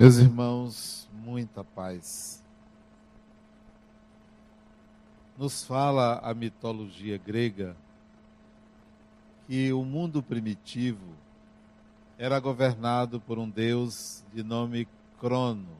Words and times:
Meus 0.00 0.16
irmãos, 0.16 1.06
muita 1.12 1.62
paz. 1.62 2.42
Nos 5.36 5.62
fala 5.62 6.18
a 6.20 6.32
mitologia 6.32 7.18
grega 7.18 7.76
que 9.46 9.70
o 9.74 9.84
mundo 9.84 10.22
primitivo 10.22 11.04
era 12.16 12.40
governado 12.40 13.20
por 13.20 13.38
um 13.38 13.46
deus 13.46 14.24
de 14.32 14.42
nome 14.42 14.88
Crono. 15.18 15.76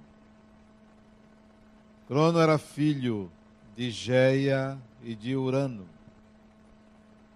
Crono 2.06 2.41
era 2.41 2.59
filho 2.59 3.32
de 3.74 3.91
Geia 3.91 4.78
e 5.02 5.14
de 5.14 5.34
Urano. 5.34 5.87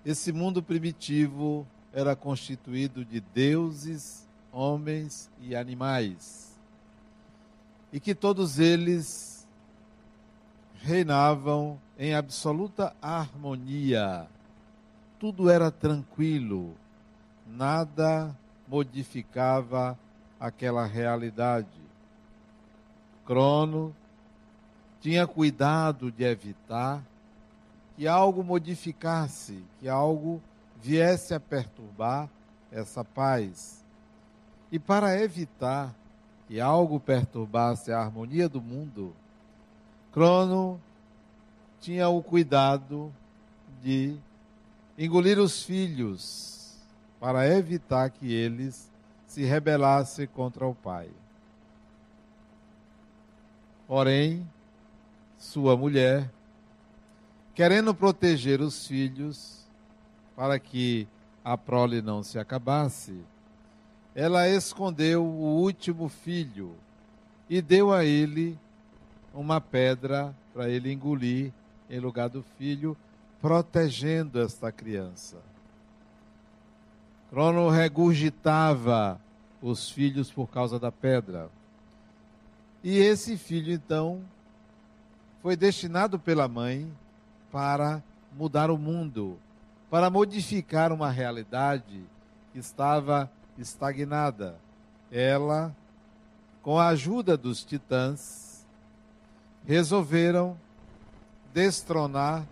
Esse 0.05 0.33
mundo 0.33 0.63
primitivo 0.63 1.67
era 1.95 2.15
constituído 2.15 3.07
de 3.07 3.21
deuses, 3.21 4.29
homens 4.53 5.31
e 5.41 5.57
animais 5.57 6.53
e 7.95 8.01
que 8.01 8.13
todos 8.13 8.59
eles 8.59 9.47
reinavam 10.81 11.81
em 11.97 12.13
absoluta 12.13 12.93
harmonia. 13.01 14.27
Tudo 15.17 15.49
era 15.49 15.71
tranquilo, 15.71 16.75
nada 17.47 18.37
modificava 18.67 19.97
aquela 20.41 20.85
realidade. 20.85 21.69
Crono 23.25 23.95
tinha 25.01 25.25
cuidado 25.25 26.11
de 26.11 26.25
evitar 26.25 27.01
que 27.95 28.09
algo 28.09 28.43
modificasse, 28.43 29.63
que 29.79 29.89
algo 29.89 30.43
viesse 30.83 31.33
a 31.33 31.39
perturbar 31.39 32.29
essa 32.73 33.05
paz. 33.05 33.85
E 34.73 34.81
para 34.81 35.17
evitar 35.23 35.95
que 36.47 36.61
algo 36.61 37.01
perturbasse 37.01 37.93
a 37.93 38.01
harmonia 38.01 38.49
do 38.49 38.61
mundo, 38.61 39.15
Crono 40.13 40.81
tinha 41.81 42.09
o 42.09 42.23
cuidado 42.23 43.13
de 43.83 44.17
engolir 44.97 45.39
os 45.39 45.63
filhos 45.63 46.79
para 47.19 47.49
evitar 47.49 48.11
que 48.11 48.33
eles 48.33 48.91
se 49.27 49.45
rebelassem 49.45 50.27
contra 50.27 50.67
o 50.67 50.75
pai. 50.75 51.11
Porém, 53.87 54.49
sua 55.37 55.77
mulher, 55.77 56.31
querendo 57.55 57.95
proteger 57.95 58.61
os 58.61 58.87
filhos 58.87 59.67
para 60.37 60.59
que 60.59 61.07
a 61.45 61.59
prole 61.59 62.01
não 62.01 62.23
se 62.23 62.39
acabasse, 62.39 63.21
ela 64.15 64.49
escondeu 64.49 65.25
o 65.25 65.61
último 65.61 66.09
filho 66.09 66.75
e 67.51 67.61
deu 67.61 67.93
a 67.93 68.05
ele 68.05 68.59
uma 69.33 69.61
pedra 69.61 70.35
para 70.53 70.69
ele 70.69 70.93
engolir 70.93 71.53
em 71.91 71.99
lugar 71.99 72.29
do 72.29 72.43
filho, 72.57 72.97
protegendo 73.41 74.41
esta 74.41 74.71
criança. 74.71 75.39
Crono 77.29 77.69
regurgitava 77.69 79.21
os 79.61 79.91
filhos 79.91 80.31
por 80.31 80.49
causa 80.49 80.79
da 80.79 80.93
pedra. 80.93 81.51
E 82.83 82.99
esse 82.99 83.37
filho, 83.37 83.73
então, 83.73 84.23
foi 85.43 85.57
destinado 85.57 86.19
pela 86.19 86.47
mãe 86.47 86.91
para 87.51 88.03
mudar 88.33 88.71
o 88.71 88.79
mundo, 88.79 89.39
para 89.91 90.09
modificar 90.09 90.93
uma 90.93 91.11
realidade 91.11 92.05
que 92.53 92.59
estava 92.59 93.31
estagnada. 93.59 94.59
Ela, 95.11 95.75
com 96.63 96.79
a 96.79 96.89
ajuda 96.89 97.37
dos 97.37 97.65
titãs, 97.65 98.67
resolveram 99.67 100.57
destronar 101.53 102.47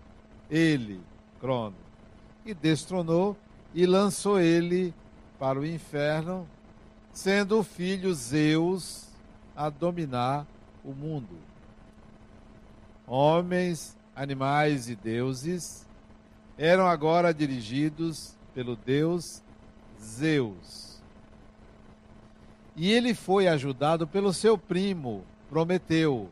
ele, 0.49 1.01
Crono. 1.39 1.75
E 2.45 2.53
destronou 2.53 3.37
e 3.73 3.85
lançou 3.85 4.39
ele 4.39 4.93
para 5.39 5.59
o 5.59 5.65
inferno, 5.65 6.47
sendo 7.11 7.59
o 7.59 7.63
filho 7.63 8.13
Zeus 8.13 9.07
a 9.55 9.69
dominar 9.69 10.45
o 10.83 10.93
mundo. 10.93 11.37
Homens, 13.05 13.95
animais 14.15 14.89
e 14.89 14.95
deuses 14.95 15.85
eram 16.57 16.87
agora 16.87 17.33
dirigidos 17.33 18.35
pelo 18.53 18.75
deus 18.75 19.41
Zeus. 20.01 20.92
E 22.75 22.91
ele 22.91 23.13
foi 23.13 23.47
ajudado 23.47 24.07
pelo 24.07 24.33
seu 24.33 24.57
primo, 24.57 25.23
Prometeu. 25.49 26.29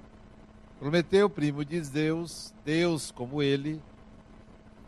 Prometeu, 0.80 1.30
primo 1.30 1.64
de 1.64 1.80
Deus, 1.82 2.52
Deus 2.66 3.12
como 3.12 3.44
ele, 3.44 3.80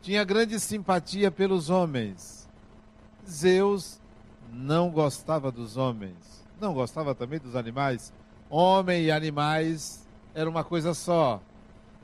tinha 0.02 0.24
grande 0.24 0.60
simpatia 0.60 1.30
pelos 1.30 1.70
homens. 1.70 2.50
Zeus 3.30 4.02
não 4.52 4.90
gostava 4.90 5.52
dos 5.52 5.78
homens, 5.78 6.44
não 6.60 6.74
gostava 6.74 7.14
também 7.14 7.40
dos 7.40 7.56
animais. 7.56 8.12
Homem 8.50 9.04
e 9.04 9.12
animais 9.12 10.08
era 10.34 10.50
uma 10.50 10.64
coisa 10.64 10.96
só. 10.96 11.40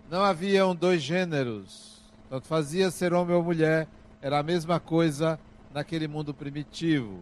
Não 0.09 0.23
haviam 0.23 0.75
dois 0.75 1.01
gêneros. 1.01 1.99
Tanto 2.29 2.47
fazia 2.47 2.91
ser 2.91 3.11
homem 3.11 3.35
ou 3.35 3.43
mulher, 3.43 3.87
era 4.21 4.37
a 4.37 4.43
mesma 4.43 4.79
coisa 4.79 5.39
naquele 5.73 6.07
mundo 6.07 6.31
primitivo. 6.31 7.19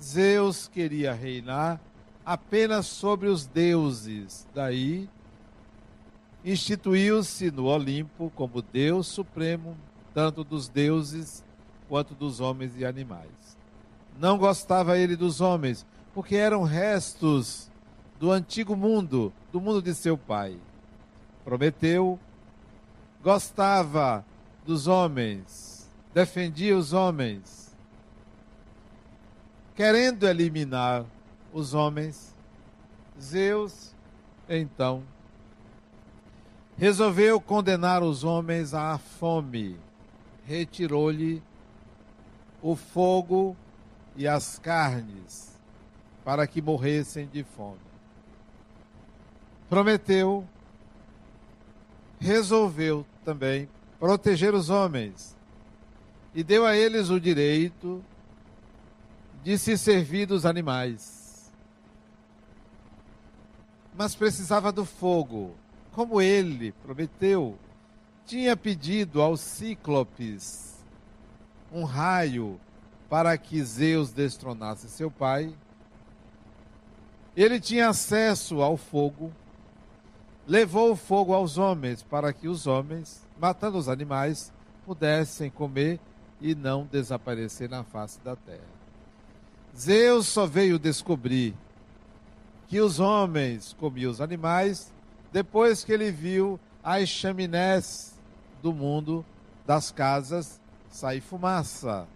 Zeus 0.00 0.68
queria 0.68 1.12
reinar 1.12 1.80
apenas 2.24 2.86
sobre 2.86 3.28
os 3.28 3.46
deuses. 3.46 4.46
Daí 4.54 5.08
instituiu-se 6.44 7.50
no 7.50 7.64
Olimpo 7.64 8.30
como 8.34 8.62
Deus 8.62 9.06
supremo, 9.06 9.76
tanto 10.14 10.44
dos 10.44 10.68
deuses 10.68 11.44
quanto 11.88 12.14
dos 12.14 12.40
homens 12.40 12.72
e 12.76 12.84
animais. 12.84 13.56
Não 14.18 14.38
gostava 14.38 14.98
ele 14.98 15.16
dos 15.16 15.40
homens, 15.40 15.84
porque 16.14 16.36
eram 16.36 16.62
restos 16.62 17.70
do 18.18 18.30
antigo 18.30 18.74
mundo, 18.74 19.32
do 19.52 19.60
mundo 19.60 19.82
de 19.82 19.94
seu 19.94 20.16
pai. 20.16 20.56
Prometeu, 21.44 22.18
gostava 23.22 24.24
dos 24.64 24.86
homens, 24.86 25.88
defendia 26.14 26.76
os 26.76 26.92
homens, 26.92 27.65
querendo 29.76 30.26
eliminar 30.26 31.04
os 31.52 31.74
homens, 31.74 32.34
Zeus, 33.20 33.94
então, 34.48 35.02
resolveu 36.78 37.38
condenar 37.38 38.02
os 38.02 38.24
homens 38.24 38.72
à 38.72 38.96
fome. 38.96 39.78
Retirou-lhe 40.46 41.42
o 42.62 42.74
fogo 42.74 43.54
e 44.16 44.26
as 44.26 44.58
carnes 44.58 45.54
para 46.24 46.46
que 46.46 46.62
morressem 46.62 47.26
de 47.26 47.44
fome. 47.44 47.78
Prometeu, 49.68 50.46
resolveu 52.18 53.04
também 53.24 53.68
proteger 53.98 54.54
os 54.54 54.70
homens 54.70 55.36
e 56.34 56.42
deu 56.42 56.64
a 56.64 56.76
eles 56.76 57.10
o 57.10 57.20
direito 57.20 58.02
de 58.02 58.15
se 59.56 59.78
servir 59.78 60.26
dos 60.26 60.44
animais. 60.44 61.52
Mas 63.96 64.16
precisava 64.16 64.72
do 64.72 64.84
fogo. 64.84 65.54
Como 65.92 66.20
ele 66.20 66.72
prometeu, 66.72 67.56
tinha 68.26 68.56
pedido 68.56 69.22
aos 69.22 69.40
cíclopes 69.40 70.84
um 71.72 71.84
raio 71.84 72.60
para 73.08 73.38
que 73.38 73.62
Zeus 73.62 74.12
destronasse 74.12 74.88
seu 74.88 75.10
pai. 75.12 75.54
Ele 77.36 77.60
tinha 77.60 77.88
acesso 77.88 78.62
ao 78.62 78.76
fogo, 78.76 79.32
levou 80.44 80.90
o 80.90 80.96
fogo 80.96 81.32
aos 81.32 81.56
homens 81.56 82.02
para 82.02 82.32
que 82.32 82.48
os 82.48 82.66
homens, 82.66 83.24
matando 83.38 83.78
os 83.78 83.88
animais, 83.88 84.52
pudessem 84.84 85.50
comer 85.50 86.00
e 86.40 86.54
não 86.54 86.84
desaparecer 86.84 87.70
na 87.70 87.84
face 87.84 88.18
da 88.20 88.34
terra. 88.34 88.75
Zeus 89.78 90.26
só 90.26 90.46
veio 90.46 90.78
descobrir 90.78 91.54
que 92.66 92.80
os 92.80 92.98
homens 92.98 93.74
comiam 93.78 94.10
os 94.10 94.20
animais 94.20 94.92
depois 95.32 95.84
que 95.84 95.92
ele 95.92 96.10
viu 96.10 96.58
as 96.82 97.08
chaminés 97.08 98.14
do 98.62 98.72
mundo, 98.72 99.24
das 99.66 99.90
casas, 99.90 100.60
sair 100.88 101.20
fumaça. 101.20 102.08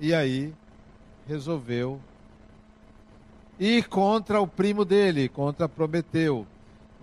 E 0.00 0.12
aí 0.12 0.52
resolveu 1.28 2.00
ir 3.58 3.86
contra 3.88 4.40
o 4.40 4.46
primo 4.46 4.84
dele, 4.84 5.28
contra 5.28 5.68
Prometeu. 5.68 6.46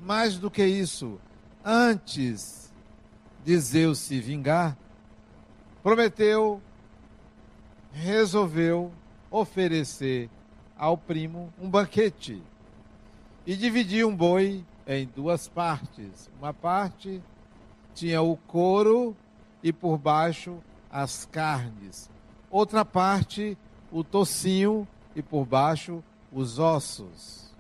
Mais 0.02 0.38
do 0.38 0.52
que 0.52 0.66
isso, 0.66 1.20
antes 1.64 2.74
de 3.46 3.58
Zeus 3.58 4.00
se 4.00 4.20
vingar, 4.20 4.78
Prometeu 5.82 6.62
resolveu 7.94 8.92
oferecer 9.40 10.30
ao 10.78 10.98
primo 10.98 11.54
um 11.60 11.70
banquete. 11.70 12.42
e 13.46 13.56
dividia 13.56 14.06
um 14.06 14.14
boi 14.14 14.66
em 14.86 15.08
duas 15.08 15.48
partes. 15.48 16.30
Uma 16.38 16.54
parte 16.54 17.24
tinha 17.96 18.22
o 18.22 18.36
couro 18.36 19.16
e 19.64 19.72
por 19.72 19.98
baixo 19.98 20.62
as 20.92 21.26
carnes. 21.26 22.10
Outra 22.52 22.84
parte, 22.84 23.58
o 23.92 24.04
tocinho 24.04 24.86
e 25.16 25.22
por 25.22 25.46
baixo 25.46 26.04
os 26.32 26.60
ossos. 26.60 27.56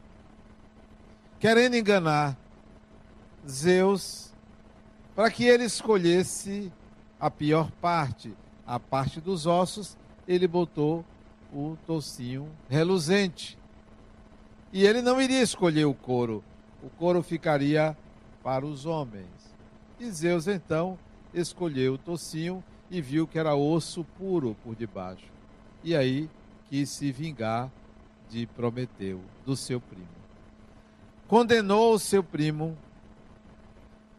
Querendo 1.39 1.75
enganar 1.75 2.37
Zeus, 3.47 4.33
para 5.15 5.31
que 5.31 5.45
ele 5.45 5.63
escolhesse 5.63 6.71
a 7.19 7.31
pior 7.31 7.71
parte, 7.81 8.35
a 8.65 8.79
parte 8.79 9.21
dos 9.21 9.45
ossos, 9.45 9.97
ele 10.27 10.47
botou 10.47 11.05
o 11.53 11.77
tocinho 11.85 12.49
reluzente. 12.69 13.57
E 14.71 14.85
ele 14.85 15.01
não 15.01 15.21
iria 15.21 15.41
escolher 15.41 15.85
o 15.85 15.93
couro, 15.93 16.43
o 16.83 16.89
couro 16.89 17.23
ficaria 17.23 17.97
para 18.43 18.65
os 18.65 18.85
homens. 18.85 19.55
E 19.99 20.09
Zeus 20.11 20.47
então 20.47 20.97
escolheu 21.33 21.93
o 21.93 21.97
tocinho 21.97 22.63
e 22.89 23.01
viu 23.01 23.27
que 23.27 23.39
era 23.39 23.55
osso 23.55 24.03
puro 24.17 24.55
por 24.63 24.75
debaixo. 24.75 25.31
E 25.83 25.95
aí 25.95 26.29
quis 26.69 26.89
se 26.89 27.11
vingar 27.11 27.71
de 28.29 28.45
Prometeu, 28.45 29.21
do 29.45 29.55
seu 29.55 29.79
primo. 29.79 30.07
Condenou 31.27 31.93
o 31.93 31.99
seu 31.99 32.23
primo 32.23 32.77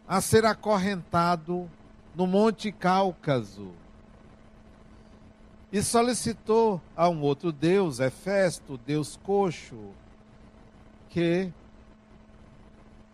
a 0.07 0.21
ser 0.21 0.45
acorrentado 0.45 1.71
no 2.15 2.27
Monte 2.27 2.73
Cáucaso 2.73 3.73
e 5.71 5.83
solicitou 5.83 6.81
a 6.97 7.09
um 7.09 7.21
outro 7.21 7.53
deus, 7.53 8.01
Hefesto, 8.01 8.79
deus 8.79 9.19
coxo, 9.23 9.77
que 11.11 11.53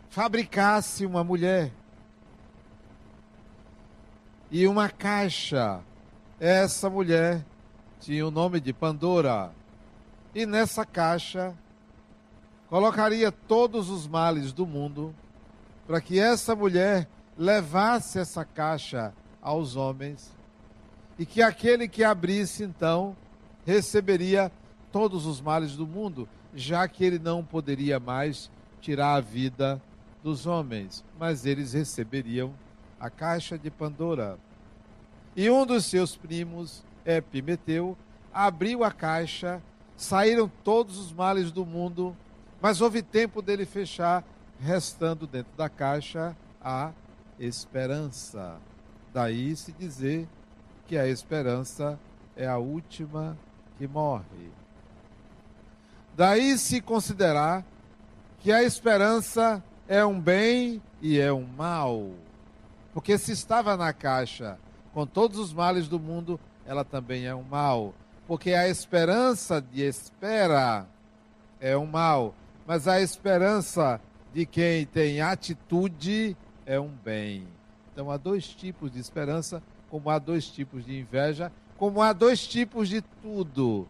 fabricasse 0.08 1.04
uma 1.04 1.24
mulher 1.24 1.72
e 4.50 4.66
uma 4.68 4.88
caixa. 4.88 5.80
Essa 6.38 6.88
mulher 6.88 7.44
tinha 8.00 8.26
o 8.26 8.30
nome 8.30 8.60
de 8.60 8.72
Pandora. 8.72 9.50
E 10.32 10.46
nessa 10.46 10.84
caixa 10.84 11.54
colocaria 12.68 13.32
todos 13.32 13.88
os 13.88 14.06
males 14.06 14.52
do 14.52 14.66
mundo 14.66 15.14
para 15.86 16.00
que 16.00 16.18
essa 16.18 16.54
mulher 16.54 17.08
levasse 17.36 18.18
essa 18.18 18.44
caixa 18.44 19.12
aos 19.42 19.76
homens 19.76 20.32
e 21.18 21.24
que 21.24 21.42
aquele 21.42 21.88
que 21.88 22.02
abrisse 22.02 22.64
então 22.64 23.16
receberia 23.64 24.50
todos 24.92 25.26
os 25.26 25.40
males 25.40 25.76
do 25.76 25.86
mundo, 25.86 26.28
já 26.54 26.86
que 26.86 27.04
ele 27.04 27.18
não 27.18 27.44
poderia 27.44 27.98
mais 27.98 28.50
tirar 28.80 29.14
a 29.14 29.20
vida 29.20 29.80
dos 30.22 30.46
homens, 30.46 31.04
mas 31.18 31.44
eles 31.44 31.72
receberiam 31.72 32.52
a 32.98 33.10
caixa 33.10 33.58
de 33.58 33.70
Pandora. 33.70 34.38
E 35.36 35.50
um 35.50 35.66
dos 35.66 35.86
seus 35.86 36.16
primos, 36.16 36.84
Epimeteu, 37.04 37.96
abriu 38.32 38.84
a 38.84 38.90
caixa, 38.90 39.62
saíram 39.96 40.50
todos 40.62 40.96
os 40.96 41.12
males 41.12 41.50
do 41.50 41.66
mundo, 41.66 42.16
mas 42.60 42.80
houve 42.80 43.02
tempo 43.02 43.42
dele 43.42 43.66
fechar, 43.66 44.24
restando 44.60 45.26
dentro 45.26 45.52
da 45.56 45.68
caixa 45.68 46.36
a 46.62 46.92
esperança. 47.38 48.58
Daí 49.12 49.54
se 49.56 49.72
dizer 49.72 50.28
que 50.86 50.98
a 50.98 51.08
esperança 51.08 51.98
é 52.36 52.46
a 52.46 52.58
última 52.58 53.36
que 53.78 53.86
morre. 53.86 54.50
Daí 56.16 56.56
se 56.58 56.80
considerar 56.80 57.64
que 58.40 58.52
a 58.52 58.62
esperança 58.62 59.62
é 59.88 60.04
um 60.04 60.20
bem 60.20 60.80
e 61.00 61.18
é 61.18 61.32
um 61.32 61.46
mal. 61.46 62.10
Porque 62.92 63.18
se 63.18 63.32
estava 63.32 63.76
na 63.76 63.92
caixa 63.92 64.58
com 64.92 65.06
todos 65.06 65.38
os 65.38 65.52
males 65.52 65.88
do 65.88 65.98
mundo, 65.98 66.38
ela 66.64 66.84
também 66.84 67.26
é 67.26 67.34
um 67.34 67.42
mal. 67.42 67.92
Porque 68.26 68.52
a 68.52 68.68
esperança 68.68 69.60
de 69.60 69.82
espera 69.82 70.86
é 71.60 71.76
um 71.76 71.86
mal, 71.86 72.34
mas 72.66 72.86
a 72.86 73.00
esperança 73.00 74.00
de 74.32 74.46
quem 74.46 74.86
tem 74.86 75.20
atitude 75.20 76.36
é 76.64 76.78
um 76.78 76.90
bem. 77.04 77.46
Então 77.92 78.10
há 78.10 78.16
dois 78.16 78.48
tipos 78.48 78.90
de 78.90 78.98
esperança, 78.98 79.62
como 79.94 80.10
há 80.10 80.18
dois 80.18 80.48
tipos 80.48 80.84
de 80.84 80.98
inveja, 80.98 81.52
como 81.76 82.02
há 82.02 82.12
dois 82.12 82.44
tipos 82.44 82.88
de 82.88 83.00
tudo. 83.00 83.86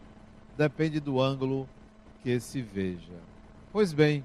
Depende 0.55 0.99
do 0.99 1.19
ângulo 1.19 1.67
que 2.21 2.39
se 2.39 2.61
veja. 2.61 3.15
Pois 3.73 3.91
bem, 3.91 4.23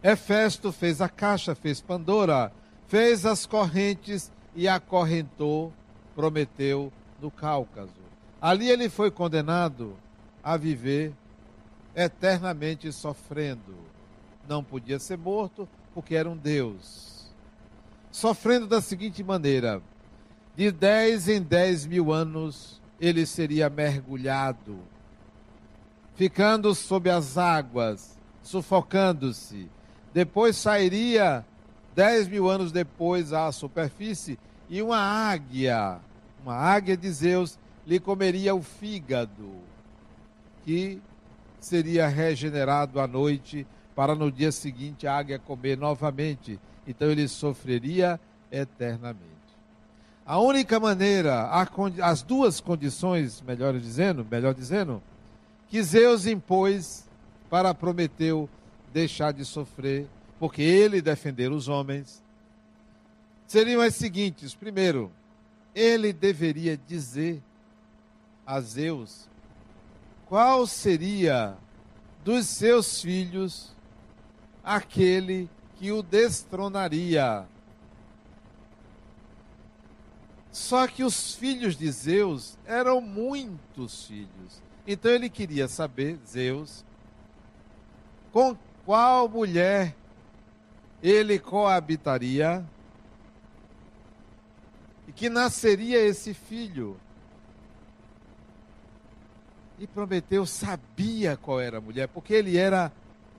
Hefesto 0.00 0.70
fez 0.70 1.00
a 1.00 1.08
caixa, 1.08 1.56
fez 1.56 1.80
Pandora, 1.80 2.52
fez 2.86 3.26
as 3.26 3.46
correntes 3.46 4.30
e 4.54 4.68
acorrentou 4.68 5.72
Prometeu 6.14 6.92
no 7.20 7.28
Cáucaso. 7.28 7.90
Ali 8.40 8.70
ele 8.70 8.88
foi 8.88 9.10
condenado 9.10 9.96
a 10.40 10.56
viver 10.56 11.12
eternamente 11.96 12.92
sofrendo. 12.92 13.74
Não 14.48 14.62
podia 14.62 15.00
ser 15.00 15.18
morto 15.18 15.68
porque 15.92 16.14
era 16.14 16.30
um 16.30 16.36
Deus. 16.36 17.28
Sofrendo 18.12 18.68
da 18.68 18.80
seguinte 18.80 19.24
maneira: 19.24 19.82
de 20.56 20.70
dez 20.72 21.28
em 21.28 21.42
dez 21.42 21.86
mil 21.86 22.12
anos 22.12 22.80
ele 22.98 23.26
seria 23.26 23.68
mergulhado, 23.68 24.78
ficando 26.14 26.74
sob 26.74 27.10
as 27.10 27.36
águas, 27.36 28.18
sufocando-se, 28.42 29.68
depois 30.14 30.56
sairia 30.56 31.44
dez 31.94 32.26
mil 32.26 32.48
anos 32.48 32.72
depois 32.72 33.34
à 33.34 33.52
superfície 33.52 34.38
e 34.68 34.80
uma 34.80 34.98
águia, 34.98 35.98
uma 36.42 36.54
águia 36.54 36.96
de 36.96 37.10
Zeus, 37.10 37.58
lhe 37.86 38.00
comeria 38.00 38.54
o 38.54 38.62
fígado, 38.62 39.60
que 40.64 41.00
seria 41.60 42.08
regenerado 42.08 42.98
à 42.98 43.06
noite 43.06 43.66
para 43.94 44.14
no 44.14 44.32
dia 44.32 44.50
seguinte 44.50 45.06
a 45.06 45.16
águia 45.16 45.38
comer 45.38 45.76
novamente. 45.76 46.58
Então 46.86 47.10
ele 47.10 47.28
sofreria 47.28 48.18
eternamente. 48.50 49.35
A 50.26 50.40
única 50.40 50.80
maneira, 50.80 51.48
as 52.02 52.22
duas 52.22 52.60
condições, 52.60 53.40
melhor 53.42 53.78
dizendo, 53.78 54.26
melhor 54.28 54.52
dizendo, 54.54 55.00
que 55.68 55.80
Zeus 55.82 56.26
impôs 56.26 57.04
para 57.48 57.72
Prometeu 57.72 58.48
deixar 58.92 59.32
de 59.32 59.44
sofrer, 59.44 60.08
porque 60.40 60.62
ele 60.62 61.00
defender 61.00 61.52
os 61.52 61.68
homens, 61.68 62.20
seriam 63.46 63.80
as 63.80 63.94
seguintes: 63.94 64.52
primeiro, 64.52 65.12
ele 65.72 66.12
deveria 66.12 66.76
dizer 66.76 67.40
a 68.44 68.60
Zeus 68.60 69.28
qual 70.26 70.66
seria 70.66 71.56
dos 72.24 72.46
seus 72.46 73.00
filhos 73.00 73.76
aquele 74.64 75.48
que 75.78 75.92
o 75.92 76.02
destronaria. 76.02 77.46
Só 80.56 80.86
que 80.88 81.04
os 81.04 81.34
filhos 81.34 81.76
de 81.76 81.92
Zeus 81.92 82.56
eram 82.64 82.98
muitos 82.98 84.06
filhos. 84.06 84.62
Então 84.86 85.10
ele 85.10 85.28
queria 85.28 85.68
saber, 85.68 86.18
Zeus, 86.26 86.82
com 88.32 88.56
qual 88.82 89.28
mulher 89.28 89.94
ele 91.02 91.38
coabitaria 91.38 92.64
e 95.06 95.12
que 95.12 95.28
nasceria 95.28 95.98
esse 95.98 96.32
filho. 96.32 96.98
E 99.78 99.86
Prometeu 99.86 100.46
sabia 100.46 101.36
qual 101.36 101.60
era 101.60 101.76
a 101.76 101.82
mulher, 101.82 102.08
porque 102.08 102.32
ele 102.32 102.56
era 102.56 102.90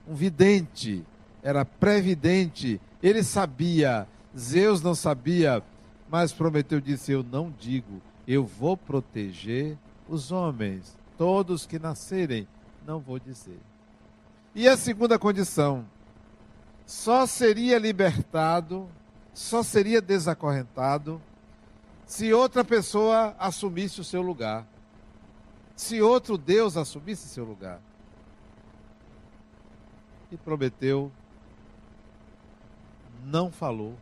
um 0.06 0.14
vidente, 0.14 1.04
era 1.42 1.64
previdente, 1.64 2.80
ele 3.02 3.24
sabia, 3.24 4.06
Zeus 4.38 4.80
não 4.80 4.94
sabia, 4.94 5.64
mas 6.10 6.32
Prometeu 6.32 6.80
disse: 6.80 7.12
Eu 7.12 7.22
não 7.22 7.50
digo, 7.50 8.00
eu 8.26 8.44
vou 8.44 8.76
proteger 8.76 9.76
os 10.08 10.32
homens, 10.32 10.96
todos 11.16 11.66
que 11.66 11.78
nascerem, 11.78 12.48
não 12.86 12.98
vou 12.98 13.18
dizer. 13.18 13.60
E 14.54 14.66
a 14.66 14.76
segunda 14.76 15.18
condição: 15.18 15.84
só 16.86 17.26
seria 17.26 17.78
libertado, 17.78 18.88
só 19.34 19.62
seria 19.62 20.00
desacorrentado 20.00 21.20
se 22.06 22.32
outra 22.32 22.64
pessoa 22.64 23.36
assumisse 23.38 24.00
o 24.00 24.04
seu 24.04 24.22
lugar. 24.22 24.66
Se 25.76 26.00
outro 26.00 26.38
Deus 26.38 26.76
assumisse 26.76 27.28
seu 27.28 27.44
lugar. 27.44 27.80
E 30.32 30.36
prometeu, 30.36 31.12
não 33.22 33.52
falou, 33.52 33.94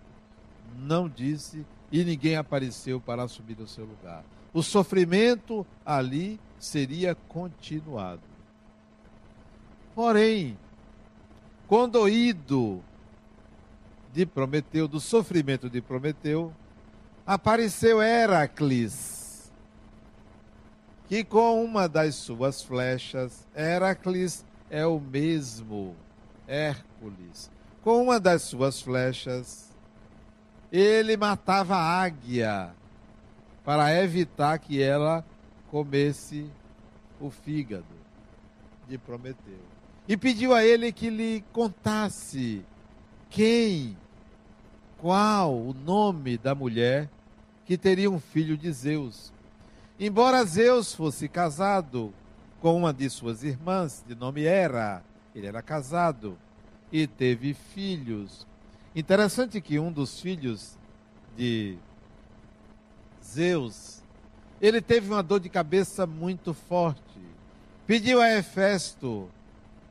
não 0.78 1.08
disse 1.08 1.66
e 1.90 2.04
ninguém 2.04 2.36
apareceu 2.36 3.00
para 3.00 3.22
assumir 3.22 3.58
o 3.60 3.66
seu 3.66 3.84
lugar. 3.84 4.24
O 4.52 4.62
sofrimento 4.62 5.66
ali 5.84 6.40
seria 6.58 7.14
continuado. 7.14 8.22
Porém, 9.94 10.58
condoído 11.66 12.82
de 14.12 14.24
Prometeu, 14.24 14.88
do 14.88 15.00
sofrimento 15.00 15.68
de 15.68 15.80
Prometeu, 15.80 16.52
apareceu 17.26 18.00
Heracles, 18.02 19.52
que 21.08 21.22
com 21.22 21.64
uma 21.64 21.88
das 21.88 22.14
suas 22.14 22.62
flechas, 22.62 23.46
Heracles 23.54 24.44
é 24.70 24.86
o 24.86 24.98
mesmo 24.98 25.94
Hércules, 26.46 27.50
com 27.82 28.02
uma 28.02 28.18
das 28.18 28.42
suas 28.42 28.80
flechas, 28.80 29.65
ele 30.70 31.16
matava 31.16 31.76
a 31.76 32.02
águia 32.02 32.74
para 33.64 33.94
evitar 34.02 34.58
que 34.58 34.80
ela 34.80 35.24
comesse 35.70 36.50
o 37.20 37.30
fígado 37.30 37.84
de 38.88 38.96
Prometeu. 38.98 39.58
E 40.08 40.16
pediu 40.16 40.54
a 40.54 40.64
ele 40.64 40.92
que 40.92 41.10
lhe 41.10 41.44
contasse 41.52 42.62
quem, 43.28 43.96
qual 44.98 45.56
o 45.56 45.74
nome 45.74 46.38
da 46.38 46.54
mulher 46.54 47.08
que 47.64 47.76
teria 47.76 48.10
um 48.10 48.20
filho 48.20 48.56
de 48.56 48.70
Zeus. 48.70 49.32
Embora 49.98 50.44
Zeus 50.44 50.94
fosse 50.94 51.28
casado 51.28 52.14
com 52.60 52.76
uma 52.76 52.92
de 52.92 53.10
suas 53.10 53.42
irmãs, 53.42 54.04
de 54.06 54.14
nome 54.14 54.44
Hera, 54.44 55.02
ele 55.34 55.46
era 55.46 55.60
casado 55.60 56.38
e 56.92 57.06
teve 57.06 57.52
filhos. 57.52 58.46
Interessante 58.96 59.60
que 59.60 59.78
um 59.78 59.92
dos 59.92 60.22
filhos 60.22 60.74
de 61.36 61.76
Zeus, 63.22 64.02
ele 64.58 64.80
teve 64.80 65.12
uma 65.12 65.22
dor 65.22 65.38
de 65.38 65.50
cabeça 65.50 66.06
muito 66.06 66.54
forte. 66.54 67.20
Pediu 67.86 68.22
a 68.22 68.30
Hefesto 68.30 69.28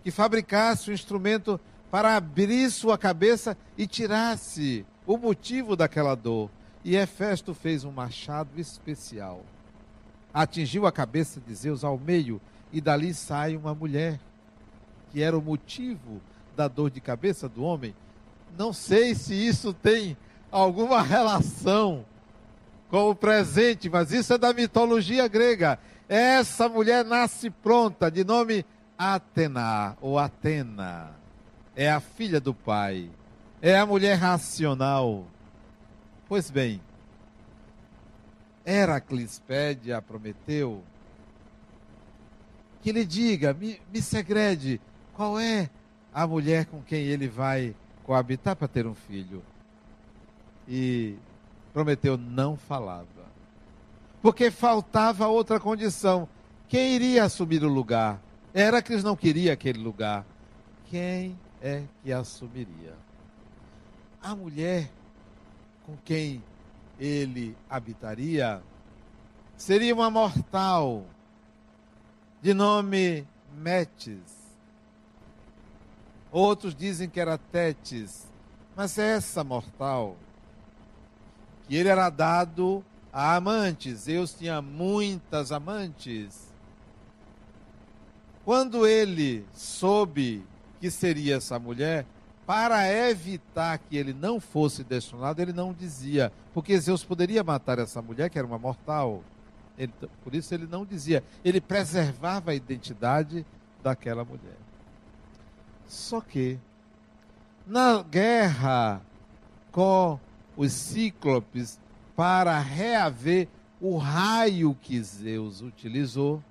que 0.03 0.09
fabricasse 0.09 0.89
um 0.89 0.93
instrumento 0.93 1.59
para 1.91 2.15
abrir 2.15 2.71
sua 2.71 2.97
cabeça 2.97 3.55
e 3.77 3.85
tirasse 3.85 4.83
o 5.05 5.17
motivo 5.17 5.75
daquela 5.75 6.15
dor. 6.15 6.49
E 6.83 6.95
Hefesto 6.95 7.53
fez 7.53 7.83
um 7.83 7.91
machado 7.91 8.59
especial. 8.59 9.45
Atingiu 10.33 10.87
a 10.87 10.91
cabeça 10.91 11.39
de 11.39 11.53
Zeus 11.53 11.83
ao 11.83 11.99
meio 11.99 12.41
e 12.73 12.81
dali 12.81 13.13
sai 13.13 13.55
uma 13.55 13.75
mulher, 13.75 14.19
que 15.11 15.21
era 15.21 15.37
o 15.37 15.41
motivo 15.43 16.19
da 16.55 16.67
dor 16.67 16.89
de 16.89 16.99
cabeça 16.99 17.47
do 17.47 17.63
homem. 17.63 17.93
Não 18.57 18.73
sei 18.73 19.15
se 19.15 19.33
isso 19.33 19.73
tem 19.73 20.17
alguma 20.51 21.01
relação 21.03 22.05
com 22.89 23.09
o 23.09 23.15
presente, 23.15 23.89
mas 23.89 24.11
isso 24.11 24.33
é 24.33 24.37
da 24.37 24.53
mitologia 24.53 25.27
grega. 25.27 25.79
Essa 26.07 26.69
mulher 26.69 27.03
nasce 27.03 27.49
pronta, 27.49 28.11
de 28.11 28.23
nome 28.23 28.65
Atena 28.97 29.97
ou 29.99 30.19
Atena. 30.19 31.11
É 31.75 31.91
a 31.91 31.99
filha 31.99 32.39
do 32.39 32.53
pai. 32.53 33.09
É 33.61 33.77
a 33.77 33.85
mulher 33.85 34.15
racional. 34.15 35.25
Pois 36.27 36.49
bem, 36.49 36.81
Heracles 38.65 39.41
pede 39.45 39.91
a 39.91 40.01
Prometeu 40.01 40.83
que 42.85 42.91
lhe 42.91 43.03
diga, 43.03 43.51
me, 43.51 43.81
me 43.91 43.99
segrede, 43.99 44.79
qual 45.15 45.39
é 45.39 45.71
a 46.13 46.27
mulher 46.27 46.67
com 46.67 46.83
quem 46.83 46.99
ele 46.99 47.27
vai 47.27 47.75
coabitar 48.05 48.55
para 48.55 48.67
ter 48.67 48.85
um 48.85 48.93
filho. 48.93 49.43
E 50.67 51.15
Prometeu 51.73 52.17
não 52.17 52.55
falava. 52.55 53.05
Porque 54.21 54.49
faltava 54.49 55.27
outra 55.27 55.59
condição. 55.59 56.27
Quem 56.67 56.93
iria 56.95 57.23
assumir 57.25 57.63
o 57.63 57.67
lugar? 57.67 58.21
Heracles 58.53 59.03
não 59.03 59.15
queria 59.15 59.53
aquele 59.53 59.79
lugar. 59.79 60.25
Quem 60.89 61.37
é 61.61 61.83
que 62.01 62.13
assumiria? 62.13 62.93
A 64.21 64.35
mulher 64.35 64.89
com 65.85 65.95
quem 66.03 66.41
ele 66.99 67.55
habitaria 67.69 68.61
seria 69.57 69.93
uma 69.93 70.09
mortal 70.09 71.05
de 72.41 72.53
nome 72.53 73.27
Metes. 73.53 74.34
Outros 76.35 76.75
dizem 76.75 77.07
que 77.07 77.17
era 77.17 77.37
Tétis, 77.37 78.27
mas 78.75 78.97
é 78.97 79.15
essa 79.15 79.41
mortal 79.41 80.17
que 81.65 81.77
ele 81.77 81.87
era 81.87 82.09
dado 82.09 82.83
a 83.13 83.37
amantes. 83.37 83.99
Zeus 83.99 84.33
tinha 84.33 84.61
muitas 84.61 85.53
amantes. 85.53 86.51
Quando 88.43 88.85
ele 88.85 89.45
soube 89.53 90.43
que 90.81 90.91
seria 90.91 91.37
essa 91.37 91.57
mulher, 91.57 92.05
para 92.45 92.85
evitar 92.91 93.77
que 93.77 93.95
ele 93.95 94.11
não 94.11 94.37
fosse 94.37 94.83
destinado, 94.83 95.41
ele 95.41 95.53
não 95.53 95.71
dizia, 95.71 96.33
porque 96.53 96.77
Zeus 96.77 97.01
poderia 97.01 97.45
matar 97.45 97.79
essa 97.79 98.01
mulher, 98.01 98.29
que 98.29 98.37
era 98.37 98.45
uma 98.45 98.59
mortal. 98.59 99.23
Ele, 99.77 99.93
por 100.21 100.35
isso 100.35 100.53
ele 100.53 100.67
não 100.67 100.83
dizia. 100.85 101.23
Ele 101.45 101.61
preservava 101.61 102.51
a 102.51 102.55
identidade 102.55 103.45
daquela 103.81 104.25
mulher. 104.25 104.64
Só 105.87 106.21
que, 106.21 106.59
na 107.65 108.01
guerra 108.03 109.01
com 109.71 110.19
os 110.55 110.71
cíclopes, 110.71 111.79
para 112.15 112.59
reaver 112.59 113.47
o 113.81 113.97
raio 113.97 114.75
que 114.81 115.01
Zeus 115.01 115.61
utilizou, 115.61 116.41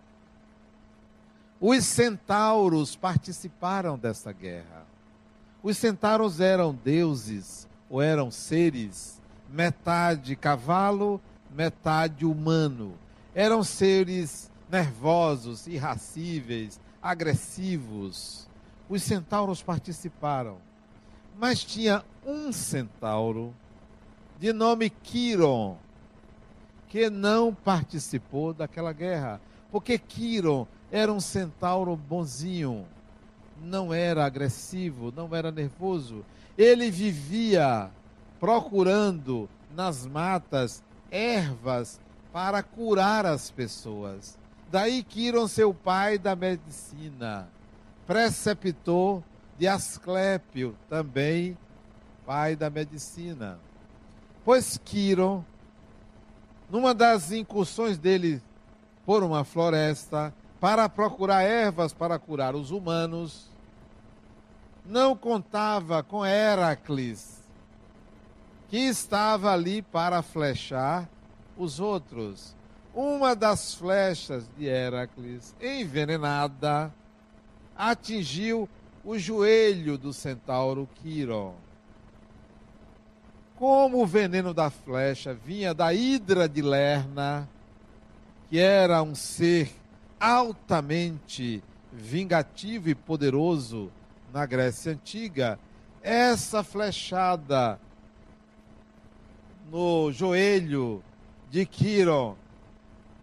os 1.60 1.84
centauros 1.84 2.94
participaram 2.94 3.98
dessa 3.98 4.32
guerra. 4.32 4.84
Os 5.62 5.78
centauros 5.78 6.40
eram 6.40 6.74
deuses, 6.74 7.66
ou 7.88 8.02
eram 8.02 8.30
seres, 8.30 9.20
metade 9.48 10.36
cavalo, 10.36 11.20
metade 11.50 12.26
humano 12.26 12.98
eram 13.34 13.64
seres 13.64 14.50
nervosos, 14.70 15.66
irracíveis, 15.66 16.80
agressivos. 17.02 18.48
Os 18.88 19.02
centauros 19.02 19.62
participaram. 19.62 20.58
Mas 21.38 21.64
tinha 21.64 22.04
um 22.24 22.52
centauro 22.52 23.54
de 24.38 24.52
nome 24.52 24.90
Quiron 24.90 25.76
que 26.88 27.10
não 27.10 27.52
participou 27.52 28.54
daquela 28.54 28.92
guerra, 28.92 29.40
porque 29.70 29.98
Quiron 29.98 30.66
era 30.92 31.12
um 31.12 31.18
centauro 31.18 31.96
bonzinho, 31.96 32.86
não 33.60 33.92
era 33.92 34.24
agressivo, 34.24 35.12
não 35.14 35.34
era 35.34 35.50
nervoso. 35.50 36.24
Ele 36.56 36.90
vivia 36.92 37.90
procurando 38.38 39.48
nas 39.74 40.06
matas 40.06 40.84
ervas 41.10 42.00
para 42.32 42.62
curar 42.62 43.26
as 43.26 43.50
pessoas. 43.50 44.38
Daí 44.70 45.02
Quiron, 45.02 45.48
seu 45.48 45.74
pai 45.74 46.16
da 46.16 46.36
medicina, 46.36 47.48
preceptor 48.06 49.22
de 49.58 49.66
Asclépio, 49.66 50.76
também 50.88 51.56
pai 52.26 52.56
da 52.56 52.70
medicina. 52.70 53.58
Pois 54.44 54.78
Quiron, 54.78 55.44
numa 56.70 56.94
das 56.94 57.32
incursões 57.32 57.98
dele 57.98 58.42
por 59.04 59.22
uma 59.22 59.44
floresta, 59.44 60.34
para 60.60 60.88
procurar 60.88 61.42
ervas 61.42 61.92
para 61.92 62.18
curar 62.18 62.54
os 62.54 62.70
humanos, 62.70 63.50
não 64.84 65.16
contava 65.16 66.02
com 66.02 66.24
Heracles, 66.24 67.42
que 68.68 68.78
estava 68.78 69.52
ali 69.52 69.82
para 69.82 70.22
flechar 70.22 71.08
os 71.56 71.80
outros. 71.80 72.54
Uma 72.94 73.34
das 73.34 73.74
flechas 73.74 74.48
de 74.56 74.66
Heracles, 74.66 75.54
envenenada, 75.60 76.92
atingiu 77.76 78.68
o 79.04 79.18
joelho 79.18 79.98
do 79.98 80.12
centauro 80.12 80.88
Quiron. 80.96 81.54
Como 83.56 84.02
o 84.02 84.06
veneno 84.06 84.52
da 84.52 84.70
flecha 84.70 85.34
vinha 85.34 85.72
da 85.72 85.92
hidra 85.92 86.48
de 86.48 86.62
Lerna, 86.62 87.48
que 88.48 88.58
era 88.58 89.02
um 89.02 89.14
ser 89.14 89.70
altamente 90.18 91.62
vingativo 91.92 92.88
e 92.88 92.94
poderoso 92.94 93.90
na 94.32 94.44
Grécia 94.44 94.92
Antiga, 94.92 95.58
essa 96.02 96.62
flechada 96.62 97.78
no 99.70 100.10
joelho 100.12 101.02
de 101.50 101.64
Quiron 101.64 102.36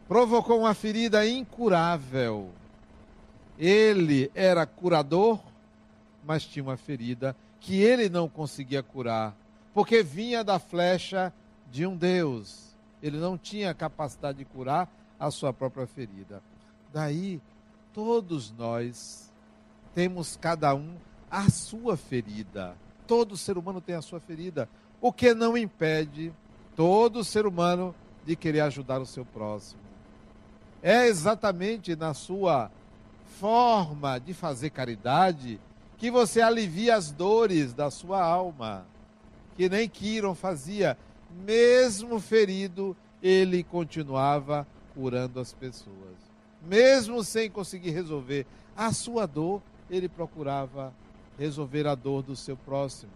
provocou 0.07 0.59
uma 0.59 0.73
ferida 0.73 1.27
incurável. 1.27 2.49
Ele 3.61 4.31
era 4.33 4.65
curador, 4.65 5.39
mas 6.25 6.43
tinha 6.43 6.63
uma 6.63 6.77
ferida 6.77 7.35
que 7.59 7.79
ele 7.79 8.09
não 8.09 8.27
conseguia 8.27 8.81
curar, 8.81 9.37
porque 9.71 10.01
vinha 10.01 10.43
da 10.43 10.57
flecha 10.57 11.31
de 11.69 11.85
um 11.85 11.95
Deus. 11.95 12.75
Ele 13.03 13.17
não 13.17 13.37
tinha 13.37 13.71
capacidade 13.71 14.39
de 14.39 14.45
curar 14.45 14.89
a 15.19 15.29
sua 15.29 15.53
própria 15.53 15.85
ferida. 15.85 16.41
Daí, 16.91 17.39
todos 17.93 18.51
nós 18.57 19.31
temos 19.93 20.35
cada 20.35 20.73
um 20.73 20.95
a 21.29 21.47
sua 21.51 21.95
ferida. 21.95 22.75
Todo 23.05 23.37
ser 23.37 23.59
humano 23.59 23.79
tem 23.79 23.93
a 23.93 24.01
sua 24.01 24.19
ferida, 24.19 24.67
o 24.99 25.13
que 25.13 25.35
não 25.35 25.55
impede 25.55 26.33
todo 26.75 27.23
ser 27.23 27.45
humano 27.45 27.93
de 28.25 28.35
querer 28.35 28.61
ajudar 28.61 28.99
o 28.99 29.05
seu 29.05 29.23
próximo. 29.23 29.81
É 30.81 31.05
exatamente 31.05 31.95
na 31.95 32.15
sua 32.15 32.71
forma 33.41 34.19
de 34.19 34.35
fazer 34.35 34.69
caridade 34.69 35.59
que 35.97 36.11
você 36.11 36.41
alivia 36.41 36.95
as 36.95 37.09
dores 37.09 37.73
da 37.73 37.89
sua 37.89 38.23
alma, 38.23 38.85
que 39.57 39.67
nem 39.67 39.89
Quiron 39.89 40.35
fazia, 40.35 40.95
mesmo 41.43 42.19
ferido, 42.19 42.95
ele 43.21 43.63
continuava 43.63 44.67
curando 44.93 45.39
as 45.39 45.53
pessoas. 45.53 46.17
Mesmo 46.61 47.23
sem 47.23 47.49
conseguir 47.49 47.89
resolver 47.89 48.45
a 48.77 48.93
sua 48.93 49.25
dor, 49.25 49.59
ele 49.89 50.07
procurava 50.07 50.93
resolver 51.39 51.87
a 51.87 51.95
dor 51.95 52.21
do 52.21 52.35
seu 52.35 52.55
próximo. 52.55 53.11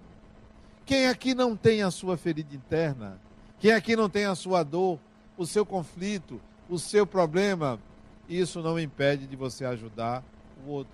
Quem 0.87 1.07
aqui 1.07 1.35
não 1.35 1.55
tem 1.55 1.83
a 1.83 1.91
sua 1.91 2.17
ferida 2.17 2.55
interna? 2.55 3.21
Quem 3.59 3.73
aqui 3.73 3.95
não 3.95 4.09
tem 4.09 4.25
a 4.25 4.33
sua 4.33 4.63
dor, 4.63 4.97
o 5.37 5.45
seu 5.45 5.63
conflito, 5.63 6.41
o 6.67 6.79
seu 6.79 7.05
problema? 7.05 7.79
Isso 8.27 8.61
não 8.61 8.79
impede 8.79 9.27
de 9.27 9.35
você 9.35 9.65
ajudar 9.65 10.23
o 10.65 10.69
outro. 10.69 10.93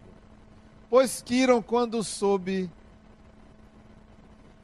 Pois 0.90 1.22
Quiron, 1.22 1.62
quando 1.62 2.04
soube 2.04 2.70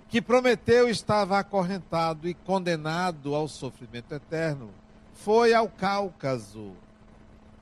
que 0.09 0.21
Prometeu 0.21 0.89
estava 0.89 1.39
acorrentado 1.39 2.27
e 2.27 2.33
condenado 2.33 3.35
ao 3.35 3.47
sofrimento 3.47 4.13
eterno, 4.13 4.69
foi 5.13 5.53
ao 5.53 5.69
Cáucaso 5.69 6.73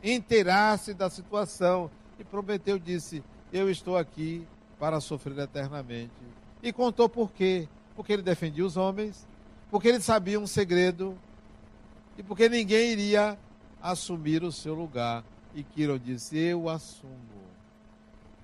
inteirar-se 0.04 0.94
da 0.94 1.10
situação 1.10 1.90
e 2.20 2.24
Prometeu 2.24 2.78
disse: 2.78 3.24
Eu 3.52 3.70
estou 3.70 3.98
aqui 3.98 4.48
para 4.80 5.00
sofrer 5.00 5.38
eternamente. 5.40 6.12
E 6.62 6.72
contou 6.74 7.08
por 7.08 7.32
quê? 7.32 7.68
Porque 7.96 8.14
ele 8.14 8.22
defendia 8.22 8.66
os 8.66 8.78
homens, 8.78 9.28
porque 9.70 9.88
ele 9.88 10.02
sabia 10.02 10.40
um 10.40 10.48
segredo 10.48 11.18
e 12.18 12.24
porque 12.24 12.50
ninguém 12.50 12.92
iria 12.92 13.38
assumir 13.92 14.44
o 14.44 14.52
seu 14.52 14.74
lugar. 14.74 15.24
E 15.54 15.64
Quirón 15.64 16.00
disse: 16.00 16.38
Eu 16.38 16.68
assumo. 16.68 17.16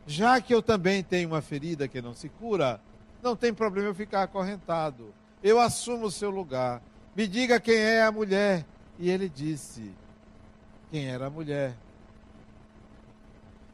Já 0.05 0.39
que 0.41 0.53
eu 0.53 0.61
também 0.61 1.03
tenho 1.03 1.29
uma 1.29 1.41
ferida 1.41 1.87
que 1.87 2.01
não 2.01 2.13
se 2.13 2.29
cura, 2.29 2.79
não 3.21 3.35
tem 3.35 3.53
problema 3.53 3.89
eu 3.89 3.95
ficar 3.95 4.23
acorrentado. 4.23 5.13
Eu 5.43 5.59
assumo 5.59 6.05
o 6.05 6.11
seu 6.11 6.29
lugar. 6.29 6.81
Me 7.15 7.27
diga 7.27 7.59
quem 7.59 7.77
é 7.77 8.03
a 8.03 8.11
mulher. 8.11 8.65
E 8.99 9.09
ele 9.09 9.27
disse 9.27 9.91
quem 10.91 11.07
era 11.07 11.27
a 11.27 11.29
mulher. 11.29 11.75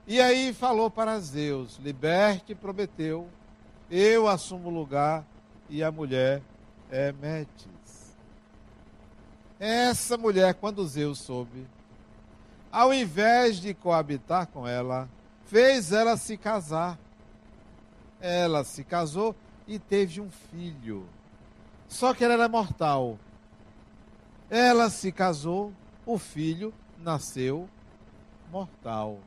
E 0.07 0.21
aí 0.21 0.53
falou 0.53 0.89
para 0.89 1.19
Zeus: 1.19 1.77
liberte 1.83 2.55
Prometeu, 2.55 3.27
eu 3.91 4.27
assumo 4.27 4.69
o 4.69 4.73
lugar 4.73 5.25
e 5.69 5.83
a 5.83 5.91
mulher 5.91 6.41
é 6.89 7.11
Metis. 7.11 7.76
Essa 9.59 10.17
mulher, 10.17 10.53
quando 10.53 10.87
Zeus 10.87 11.19
soube, 11.19 11.67
ao 12.71 12.93
invés 12.93 13.57
de 13.57 13.73
coabitar 13.73 14.47
com 14.47 14.67
ela, 14.67 15.09
fez 15.45 15.91
ela 15.91 16.15
se 16.17 16.37
casar 16.37 16.97
ela 18.19 18.63
se 18.63 18.83
casou 18.83 19.35
e 19.67 19.77
teve 19.77 20.19
um 20.21 20.29
filho. 20.29 21.07
Só 21.87 22.13
que 22.13 22.23
ela 22.23 22.33
era 22.33 22.49
mortal. 22.49 23.17
Ela 24.49 24.89
se 24.89 25.11
casou, 25.11 25.73
o 26.05 26.17
filho 26.17 26.73
nasceu 26.97 27.69
mortal. 28.51 29.19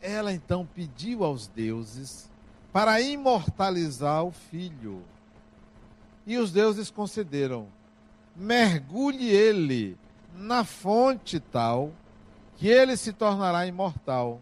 Ela 0.00 0.32
então 0.32 0.66
pediu 0.66 1.24
aos 1.24 1.46
deuses 1.46 2.30
para 2.72 3.00
imortalizar 3.00 4.24
o 4.24 4.32
filho. 4.32 5.02
E 6.26 6.36
os 6.38 6.52
deuses 6.52 6.90
concederam: 6.90 7.68
mergulhe 8.34 9.28
ele 9.28 9.96
na 10.34 10.64
fonte 10.64 11.38
tal 11.38 11.92
que 12.56 12.68
ele 12.68 12.96
se 12.96 13.12
tornará 13.12 13.66
imortal. 13.66 14.40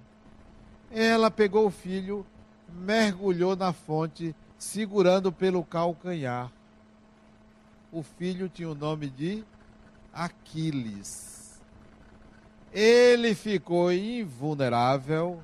Ela 0.91 1.31
pegou 1.31 1.67
o 1.67 1.71
filho, 1.71 2.27
mergulhou 2.69 3.57
na 3.57 3.73
fonte, 3.73 4.35
segurando 4.59 5.33
pelo 5.33 5.65
calcanhar. 5.65 6.51
O 7.93 8.03
filho 8.03 8.49
tinha 8.49 8.69
o 8.69 8.75
nome 8.75 9.09
de 9.09 9.45
Aquiles. 10.13 11.61
Ele 12.73 13.35
ficou 13.35 13.93
invulnerável, 13.93 15.43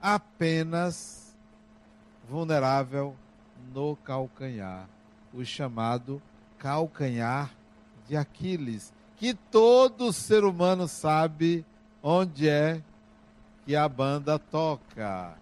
apenas 0.00 1.36
vulnerável 2.28 3.16
no 3.72 3.96
calcanhar, 3.96 4.88
o 5.32 5.44
chamado 5.44 6.22
calcanhar 6.66 7.54
de 8.08 8.16
Aquiles, 8.16 8.92
que 9.16 9.34
todo 9.34 10.12
ser 10.12 10.42
humano 10.42 10.88
sabe 10.88 11.64
onde 12.02 12.48
é 12.48 12.82
que 13.64 13.76
a 13.76 13.88
banda 13.88 14.36
toca. 14.36 15.34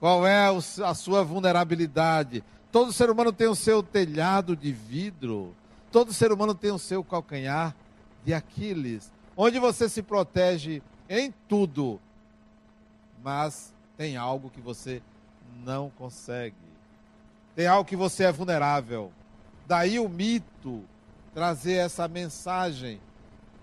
Qual 0.00 0.26
é 0.26 0.48
a 0.82 0.94
sua 0.94 1.22
vulnerabilidade? 1.22 2.42
Todo 2.72 2.90
ser 2.90 3.10
humano 3.10 3.34
tem 3.34 3.48
o 3.48 3.54
seu 3.54 3.82
telhado 3.82 4.56
de 4.56 4.72
vidro. 4.72 5.54
Todo 5.92 6.14
ser 6.14 6.32
humano 6.32 6.54
tem 6.54 6.70
o 6.70 6.78
seu 6.78 7.04
calcanhar 7.04 7.76
de 8.24 8.32
Aquiles, 8.32 9.12
onde 9.36 9.58
você 9.58 9.90
se 9.90 10.02
protege 10.02 10.82
em 11.06 11.34
tudo, 11.46 12.00
mas 13.22 13.74
tem 13.94 14.16
algo 14.16 14.48
que 14.48 14.62
você 14.62 15.02
não 15.62 15.90
consegue. 15.90 16.56
Tem 17.54 17.66
algo 17.66 17.86
que 17.86 17.96
você 17.96 18.24
é 18.24 18.32
vulnerável. 18.32 19.12
Daí 19.66 19.98
o 19.98 20.08
mito 20.08 20.84
trazer 21.34 21.74
essa 21.74 22.06
mensagem 22.08 23.00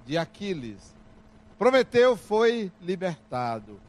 de 0.06 0.18
Aquiles. 0.18 0.94
Prometeu 1.58 2.18
foi 2.18 2.72
libertado. 2.82 3.80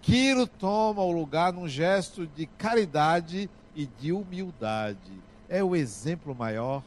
Quiro 0.00 0.46
toma 0.46 1.02
o 1.02 1.12
lugar 1.12 1.52
num 1.52 1.68
gesto 1.68 2.26
de 2.26 2.46
caridade 2.46 3.48
e 3.74 3.86
de 3.86 4.12
humildade. 4.12 5.12
É 5.48 5.62
o 5.62 5.74
exemplo 5.74 6.34
maior 6.34 6.82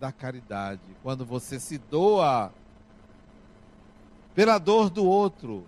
da 0.00 0.10
caridade. 0.10 0.80
Quando 1.02 1.24
você 1.24 1.60
se 1.60 1.78
doa 1.78 2.52
pela 4.34 4.58
dor 4.58 4.88
do 4.90 5.04
outro, 5.04 5.66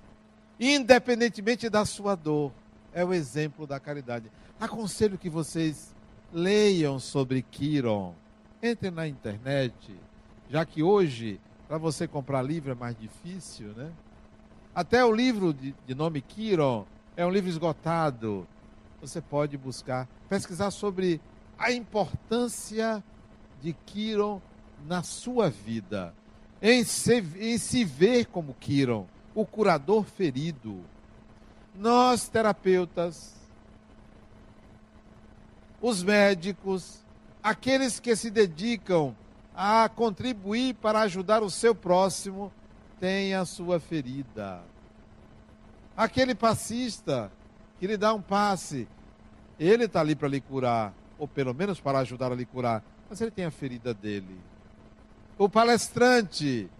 independentemente 0.58 1.68
da 1.68 1.84
sua 1.84 2.14
dor, 2.14 2.52
é 2.92 3.04
o 3.04 3.12
exemplo 3.12 3.66
da 3.66 3.78
caridade. 3.78 4.30
Aconselho 4.60 5.18
que 5.18 5.28
vocês 5.28 5.94
leiam 6.32 6.98
sobre 6.98 7.42
Quiron. 7.42 8.14
Entrem 8.62 8.90
na 8.90 9.08
internet, 9.08 9.94
já 10.50 10.64
que 10.66 10.82
hoje 10.82 11.40
para 11.66 11.78
você 11.78 12.06
comprar 12.08 12.42
livro 12.42 12.72
é 12.72 12.74
mais 12.74 12.98
difícil, 12.98 13.68
né? 13.68 13.92
Até 14.74 15.04
o 15.04 15.12
livro 15.12 15.54
de, 15.54 15.74
de 15.86 15.94
nome 15.94 16.20
Quiron 16.20 16.84
é 17.16 17.24
um 17.24 17.30
livro 17.30 17.48
esgotado. 17.48 18.46
Você 19.00 19.20
pode 19.20 19.56
buscar, 19.56 20.08
pesquisar 20.28 20.70
sobre 20.70 21.20
a 21.58 21.72
importância 21.72 23.02
de 23.62 23.72
Quiron 23.72 24.42
na 24.86 25.02
sua 25.02 25.48
vida, 25.48 26.14
em 26.60 26.84
se, 26.84 27.24
em 27.38 27.56
se 27.56 27.84
ver 27.84 28.26
como 28.26 28.54
Quiron, 28.54 29.06
o 29.34 29.46
curador 29.46 30.04
ferido. 30.04 30.80
Nós, 31.74 32.28
terapeutas, 32.28 33.34
os 35.80 36.02
médicos, 36.02 37.00
aqueles 37.42 38.00
que 38.00 38.14
se 38.16 38.30
dedicam 38.30 39.14
a 39.54 39.88
contribuir 39.88 40.74
para 40.74 41.00
ajudar 41.00 41.42
o 41.42 41.50
seu 41.50 41.74
próximo, 41.74 42.52
tem 42.98 43.34
a 43.34 43.44
sua 43.44 43.80
ferida. 43.80 44.62
Aquele 45.96 46.34
passista 46.34 47.30
que 47.78 47.86
lhe 47.86 47.96
dá 47.96 48.14
um 48.14 48.22
passe, 48.22 48.86
ele 49.58 49.84
está 49.84 50.00
ali 50.00 50.14
para 50.14 50.28
lhe 50.28 50.40
curar, 50.40 50.94
ou 51.18 51.26
pelo 51.26 51.54
menos 51.54 51.80
para 51.80 51.98
ajudar 51.98 52.32
a 52.32 52.34
lhe 52.34 52.46
curar, 52.46 52.82
mas 53.08 53.20
ele 53.20 53.30
tem 53.30 53.44
a 53.44 53.50
ferida 53.50 53.92
dele. 53.92 54.38
O 55.36 55.48
palestrante, 55.48 56.70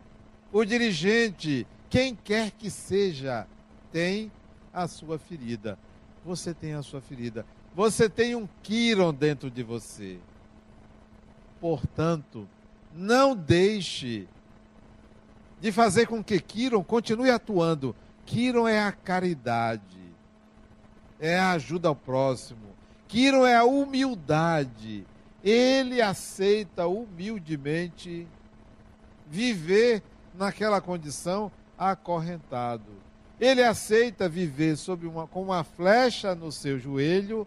o 0.52 0.64
dirigente, 0.64 1.66
quem 1.88 2.14
quer 2.14 2.50
que 2.50 2.70
seja, 2.70 3.46
tem 3.90 4.30
a 4.72 4.86
sua 4.86 5.18
ferida. 5.18 5.78
Você 6.24 6.54
tem 6.54 6.74
a 6.74 6.82
sua 6.82 7.00
ferida. 7.00 7.44
Você 7.74 8.08
tem 8.08 8.34
um 8.34 8.48
Kiron 8.62 9.12
dentro 9.12 9.50
de 9.50 9.62
você. 9.62 10.18
Portanto, 11.60 12.48
não 12.94 13.36
deixe 13.36 14.26
de 15.60 15.70
fazer 15.70 16.06
com 16.06 16.24
que 16.24 16.40
Kiron 16.40 16.82
continue 16.82 17.30
atuando. 17.30 17.94
Kiron 18.24 18.66
é 18.66 18.80
a 18.80 18.92
caridade, 18.92 19.98
é 21.18 21.38
a 21.38 21.52
ajuda 21.52 21.88
ao 21.88 21.96
próximo. 21.96 22.70
Kiron 23.06 23.44
é 23.44 23.56
a 23.56 23.64
humildade. 23.64 25.04
Ele 25.42 26.00
aceita 26.00 26.86
humildemente 26.86 28.26
viver 29.28 30.02
naquela 30.34 30.80
condição 30.80 31.50
acorrentado. 31.76 33.00
Ele 33.38 33.62
aceita 33.62 34.28
viver 34.28 34.76
sob 34.76 35.06
uma, 35.06 35.26
com 35.26 35.42
uma 35.42 35.64
flecha 35.64 36.34
no 36.34 36.52
seu 36.52 36.78
joelho, 36.78 37.46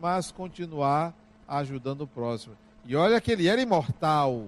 mas 0.00 0.32
continuar 0.32 1.14
ajudando 1.46 2.02
o 2.02 2.06
próximo. 2.06 2.56
E 2.84 2.96
olha 2.96 3.20
que 3.20 3.32
ele 3.32 3.48
era 3.48 3.60
imortal. 3.60 4.46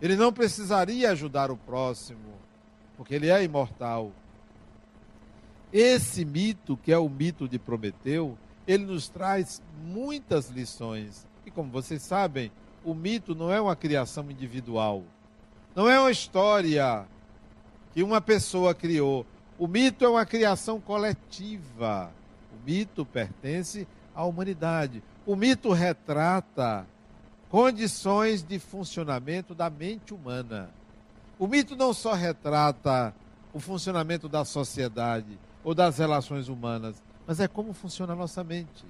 Ele 0.00 0.16
não 0.16 0.32
precisaria 0.32 1.10
ajudar 1.10 1.50
o 1.50 1.56
próximo, 1.56 2.34
porque 2.96 3.14
ele 3.14 3.30
é 3.30 3.42
imortal. 3.44 4.10
Esse 5.72 6.24
mito, 6.24 6.76
que 6.76 6.92
é 6.92 6.98
o 6.98 7.08
mito 7.08 7.48
de 7.48 7.58
Prometeu, 7.58 8.36
ele 8.66 8.84
nos 8.84 9.08
traz 9.08 9.62
muitas 9.84 10.48
lições. 10.50 11.26
E 11.46 11.50
como 11.50 11.70
vocês 11.70 12.02
sabem, 12.02 12.50
o 12.84 12.94
mito 12.94 13.34
não 13.34 13.50
é 13.50 13.60
uma 13.60 13.76
criação 13.76 14.30
individual. 14.30 15.02
Não 15.74 15.88
é 15.88 15.98
uma 15.98 16.10
história 16.10 17.06
que 17.92 18.02
uma 18.02 18.20
pessoa 18.20 18.74
criou. 18.74 19.24
O 19.58 19.66
mito 19.66 20.04
é 20.04 20.08
uma 20.08 20.26
criação 20.26 20.80
coletiva. 20.80 22.10
O 22.52 22.64
mito 22.66 23.06
pertence 23.06 23.86
à 24.14 24.24
humanidade. 24.24 25.02
O 25.24 25.36
mito 25.36 25.72
retrata 25.72 26.86
condições 27.52 28.42
de 28.42 28.58
funcionamento 28.58 29.54
da 29.54 29.68
mente 29.68 30.14
humana. 30.14 30.70
O 31.38 31.46
mito 31.46 31.76
não 31.76 31.92
só 31.92 32.14
retrata 32.14 33.14
o 33.52 33.60
funcionamento 33.60 34.26
da 34.26 34.42
sociedade 34.42 35.38
ou 35.62 35.74
das 35.74 35.98
relações 35.98 36.48
humanas, 36.48 37.02
mas 37.26 37.40
é 37.40 37.46
como 37.46 37.74
funciona 37.74 38.14
a 38.14 38.16
nossa 38.16 38.42
mente. 38.42 38.86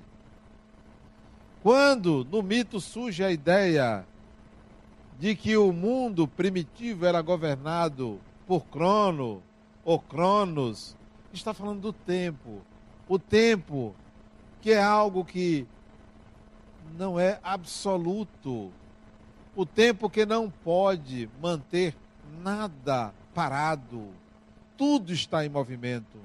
Quando 1.60 2.24
no 2.30 2.40
mito 2.40 2.80
surge 2.80 3.24
a 3.24 3.32
ideia 3.32 4.06
de 5.18 5.34
que 5.34 5.56
o 5.56 5.72
mundo 5.72 6.28
primitivo 6.28 7.04
era 7.04 7.20
governado 7.20 8.20
por 8.46 8.64
Crono 8.66 9.42
ou 9.84 9.98
Cronos, 9.98 10.96
está 11.32 11.52
falando 11.52 11.80
do 11.80 11.92
tempo. 11.92 12.62
O 13.08 13.18
tempo, 13.18 13.92
que 14.60 14.70
é 14.70 14.80
algo 14.80 15.24
que 15.24 15.66
não 16.96 17.18
é 17.18 17.38
absoluto. 17.42 18.70
O 19.54 19.66
tempo 19.66 20.08
que 20.08 20.24
não 20.24 20.50
pode 20.50 21.28
manter 21.40 21.94
nada 22.42 23.12
parado. 23.34 24.08
Tudo 24.76 25.12
está 25.12 25.44
em 25.44 25.48
movimento. 25.48 26.18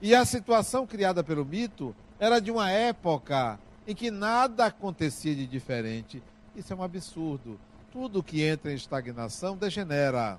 E 0.00 0.14
a 0.14 0.24
situação 0.24 0.86
criada 0.86 1.22
pelo 1.22 1.44
mito 1.44 1.94
era 2.18 2.40
de 2.40 2.50
uma 2.50 2.70
época 2.70 3.58
em 3.86 3.94
que 3.94 4.10
nada 4.10 4.66
acontecia 4.66 5.34
de 5.34 5.46
diferente. 5.46 6.22
Isso 6.54 6.72
é 6.72 6.76
um 6.76 6.82
absurdo. 6.82 7.58
Tudo 7.92 8.22
que 8.22 8.42
entra 8.42 8.70
em 8.70 8.76
estagnação 8.76 9.56
degenera. 9.56 10.38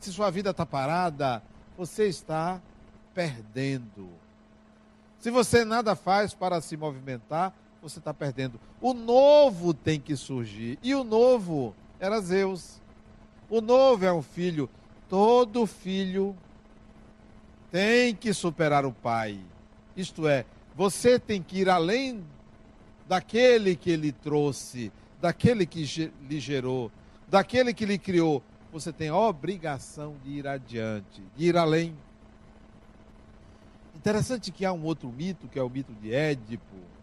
Se 0.00 0.12
sua 0.12 0.30
vida 0.30 0.50
está 0.50 0.66
parada, 0.66 1.42
você 1.76 2.06
está 2.06 2.60
perdendo. 3.14 4.10
Se 5.18 5.30
você 5.30 5.64
nada 5.64 5.96
faz 5.96 6.34
para 6.34 6.60
se 6.60 6.76
movimentar, 6.76 7.54
você 7.84 7.98
está 7.98 8.14
perdendo. 8.14 8.58
O 8.80 8.94
novo 8.94 9.74
tem 9.74 10.00
que 10.00 10.16
surgir. 10.16 10.78
E 10.82 10.94
o 10.94 11.04
novo 11.04 11.74
era 12.00 12.20
Zeus. 12.20 12.80
O 13.48 13.60
novo 13.60 14.04
é 14.04 14.12
um 14.12 14.22
filho. 14.22 14.68
Todo 15.08 15.66
filho 15.66 16.34
tem 17.70 18.14
que 18.14 18.32
superar 18.32 18.86
o 18.86 18.92
pai. 18.92 19.38
Isto 19.94 20.26
é, 20.26 20.46
você 20.74 21.18
tem 21.18 21.42
que 21.42 21.58
ir 21.58 21.68
além 21.68 22.24
daquele 23.06 23.76
que 23.76 23.94
lhe 23.96 24.12
trouxe, 24.12 24.90
daquele 25.20 25.66
que 25.66 25.84
lhe 26.28 26.40
gerou, 26.40 26.90
daquele 27.28 27.74
que 27.74 27.84
lhe 27.84 27.98
criou. 27.98 28.42
Você 28.72 28.92
tem 28.92 29.08
a 29.08 29.16
obrigação 29.16 30.16
de 30.24 30.30
ir 30.30 30.48
adiante, 30.48 31.22
de 31.36 31.44
ir 31.44 31.56
além. 31.56 31.94
Interessante 33.94 34.50
que 34.50 34.64
há 34.64 34.72
um 34.72 34.82
outro 34.84 35.08
mito, 35.10 35.46
que 35.46 35.58
é 35.58 35.62
o 35.62 35.68
mito 35.68 35.92
de 35.94 36.12
Édipo, 36.12 36.93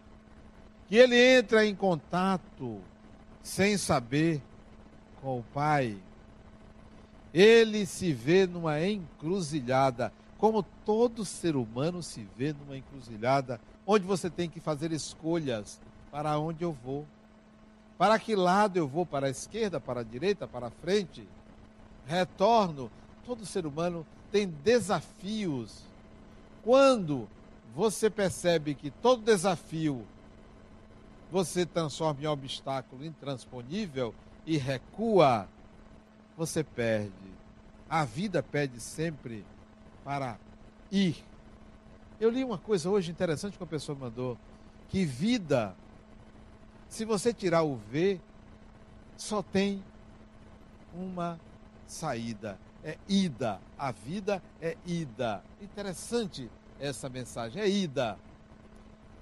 que 0.91 0.97
ele 0.97 1.15
entra 1.15 1.65
em 1.65 1.73
contato 1.73 2.81
sem 3.41 3.77
saber 3.77 4.41
com 5.21 5.39
o 5.39 5.43
pai. 5.53 5.97
Ele 7.33 7.85
se 7.85 8.11
vê 8.11 8.45
numa 8.45 8.77
encruzilhada, 8.85 10.11
como 10.37 10.61
todo 10.85 11.23
ser 11.23 11.55
humano 11.55 12.03
se 12.03 12.27
vê 12.35 12.51
numa 12.51 12.75
encruzilhada, 12.75 13.57
onde 13.87 14.05
você 14.05 14.29
tem 14.29 14.49
que 14.49 14.59
fazer 14.59 14.91
escolhas 14.91 15.79
para 16.11 16.37
onde 16.37 16.65
eu 16.65 16.73
vou. 16.73 17.07
Para 17.97 18.19
que 18.19 18.35
lado 18.35 18.75
eu 18.75 18.85
vou? 18.85 19.05
Para 19.05 19.27
a 19.27 19.31
esquerda, 19.31 19.79
para 19.79 20.01
a 20.01 20.03
direita, 20.03 20.45
para 20.45 20.67
a 20.67 20.71
frente? 20.71 21.25
Retorno. 22.05 22.91
Todo 23.25 23.45
ser 23.45 23.65
humano 23.65 24.05
tem 24.29 24.45
desafios. 24.45 25.85
Quando 26.61 27.29
você 27.73 28.09
percebe 28.09 28.75
que 28.75 28.91
todo 28.91 29.23
desafio 29.23 30.05
você 31.31 31.65
transforma 31.65 32.21
em 32.21 32.27
obstáculo 32.27 33.05
intransponível 33.05 34.13
e 34.45 34.57
recua, 34.57 35.47
você 36.37 36.63
perde. 36.63 37.11
A 37.89 38.03
vida 38.05 38.43
pede 38.43 38.79
sempre 38.79 39.45
para 40.03 40.37
ir. 40.91 41.23
Eu 42.19 42.29
li 42.29 42.43
uma 42.43 42.57
coisa 42.57 42.89
hoje 42.89 43.11
interessante 43.11 43.57
que 43.57 43.63
uma 43.63 43.69
pessoa 43.69 43.97
mandou, 43.97 44.37
que 44.89 45.05
vida 45.05 45.75
se 46.91 47.05
você 47.05 47.33
tirar 47.33 47.63
o 47.63 47.77
V, 47.77 48.19
só 49.15 49.41
tem 49.41 49.81
uma 50.93 51.39
saída. 51.87 52.59
É 52.83 52.97
ida. 53.07 53.61
A 53.77 53.93
vida 53.93 54.43
é 54.61 54.75
ida. 54.85 55.41
Interessante 55.61 56.51
essa 56.81 57.07
mensagem. 57.07 57.61
É 57.61 57.69
ida. 57.69 58.19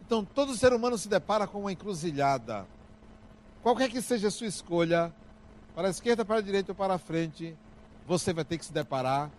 Então, 0.09 0.25
todo 0.25 0.57
ser 0.57 0.73
humano 0.73 0.97
se 0.97 1.07
depara 1.07 1.45
com 1.45 1.59
uma 1.59 1.71
encruzilhada. 1.71 2.65
Qualquer 3.61 3.91
que 3.91 4.01
seja 4.01 4.29
a 4.29 4.31
sua 4.31 4.47
escolha, 4.47 5.13
para 5.75 5.87
a 5.87 5.91
esquerda, 5.91 6.25
para 6.25 6.37
a 6.37 6.41
direita 6.41 6.71
ou 6.71 6.75
para 6.75 6.95
a 6.95 6.97
frente, 6.97 7.55
você 8.07 8.33
vai 8.33 8.43
ter 8.43 8.57
que 8.57 8.65
se 8.65 8.73
deparar 8.73 9.29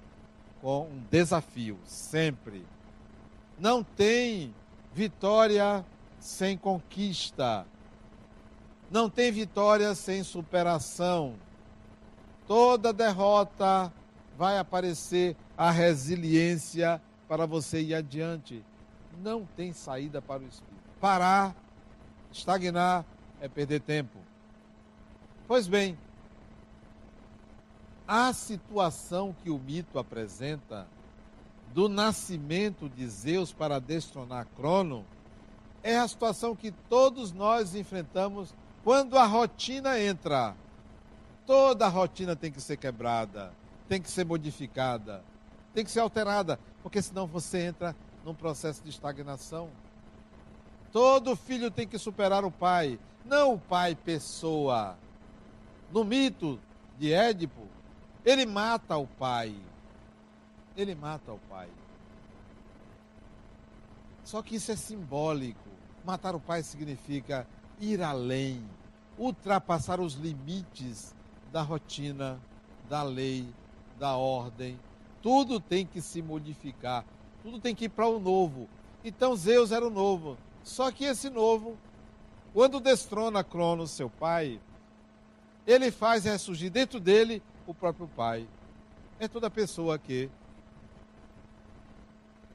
com 0.62 0.82
um 0.82 1.02
desafio, 1.10 1.76
sempre. 1.84 2.64
Não 3.58 3.82
tem 3.82 4.54
vitória 4.94 5.84
sem 6.20 6.56
conquista. 6.56 7.66
Não 8.92 9.10
tem 9.10 9.32
vitória 9.32 9.92
sem 9.96 10.22
superação. 10.22 11.34
Toda 12.46 12.92
derrota 12.92 13.92
vai 14.38 14.56
aparecer 14.56 15.36
a 15.58 15.72
resiliência 15.72 17.02
para 17.26 17.44
você 17.44 17.82
ir 17.82 17.92
adiante. 17.92 18.64
Não 19.22 19.44
tem 19.56 19.72
saída 19.72 20.22
para 20.22 20.42
o 20.42 20.46
espírito. 20.46 20.80
Parar, 21.00 21.54
estagnar 22.32 23.04
é 23.40 23.48
perder 23.48 23.80
tempo. 23.80 24.18
Pois 25.46 25.66
bem, 25.66 25.98
a 28.06 28.32
situação 28.32 29.34
que 29.42 29.50
o 29.50 29.58
mito 29.58 29.98
apresenta 29.98 30.86
do 31.72 31.88
nascimento 31.88 32.88
de 32.88 33.06
Zeus 33.06 33.52
para 33.52 33.78
destronar 33.78 34.46
Crono 34.56 35.04
é 35.82 35.98
a 35.98 36.08
situação 36.08 36.56
que 36.56 36.70
todos 36.70 37.32
nós 37.32 37.74
enfrentamos 37.74 38.54
quando 38.82 39.16
a 39.16 39.26
rotina 39.26 40.00
entra, 40.00 40.56
toda 41.46 41.86
a 41.86 41.88
rotina 41.88 42.34
tem 42.34 42.50
que 42.50 42.60
ser 42.60 42.76
quebrada, 42.76 43.52
tem 43.88 44.00
que 44.00 44.10
ser 44.10 44.24
modificada, 44.24 45.22
tem 45.74 45.84
que 45.84 45.90
ser 45.90 46.00
alterada, 46.00 46.58
porque 46.82 47.00
senão 47.00 47.26
você 47.26 47.66
entra 47.66 47.94
num 48.30 48.34
processo 48.34 48.82
de 48.82 48.90
estagnação. 48.90 49.68
Todo 50.92 51.36
filho 51.36 51.70
tem 51.70 51.86
que 51.86 51.98
superar 51.98 52.44
o 52.44 52.50
pai, 52.50 52.98
não 53.24 53.54
o 53.54 53.58
pai 53.58 53.94
pessoa. 53.94 54.96
No 55.92 56.04
mito 56.04 56.60
de 56.96 57.12
Édipo, 57.12 57.66
ele 58.24 58.46
mata 58.46 58.96
o 58.96 59.06
pai. 59.06 59.54
Ele 60.76 60.94
mata 60.94 61.32
o 61.32 61.38
pai. 61.48 61.68
Só 64.22 64.42
que 64.42 64.54
isso 64.54 64.70
é 64.70 64.76
simbólico. 64.76 65.68
Matar 66.04 66.36
o 66.36 66.40
pai 66.40 66.62
significa 66.62 67.46
ir 67.80 68.00
além, 68.00 68.64
ultrapassar 69.18 70.00
os 70.00 70.14
limites 70.14 71.14
da 71.52 71.62
rotina, 71.62 72.40
da 72.88 73.02
lei, 73.02 73.52
da 73.98 74.16
ordem. 74.16 74.78
Tudo 75.20 75.58
tem 75.60 75.84
que 75.84 76.00
se 76.00 76.22
modificar, 76.22 77.04
tudo 77.42 77.60
tem 77.60 77.74
que 77.74 77.86
ir 77.86 77.88
para 77.88 78.06
o 78.06 78.18
novo. 78.18 78.68
Então 79.04 79.36
Zeus 79.36 79.72
era 79.72 79.86
o 79.86 79.90
novo. 79.90 80.36
Só 80.62 80.90
que 80.90 81.04
esse 81.04 81.30
novo, 81.30 81.76
quando 82.52 82.80
destrona 82.80 83.42
Cronos, 83.42 83.90
seu 83.90 84.10
pai, 84.10 84.60
ele 85.66 85.90
faz 85.90 86.24
ressurgir 86.24 86.70
dentro 86.70 87.00
dele 87.00 87.42
o 87.66 87.74
próprio 87.74 88.08
pai. 88.08 88.46
É 89.18 89.28
toda 89.28 89.50
pessoa 89.50 89.98
que, 89.98 90.30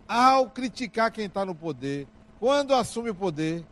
ao 0.07 0.49
criticar 0.49 1.11
quem 1.11 1.25
está 1.25 1.45
no 1.45 1.55
poder, 1.55 2.07
quando 2.39 2.73
assume 2.73 3.09
o 3.09 3.15
poder, 3.15 3.65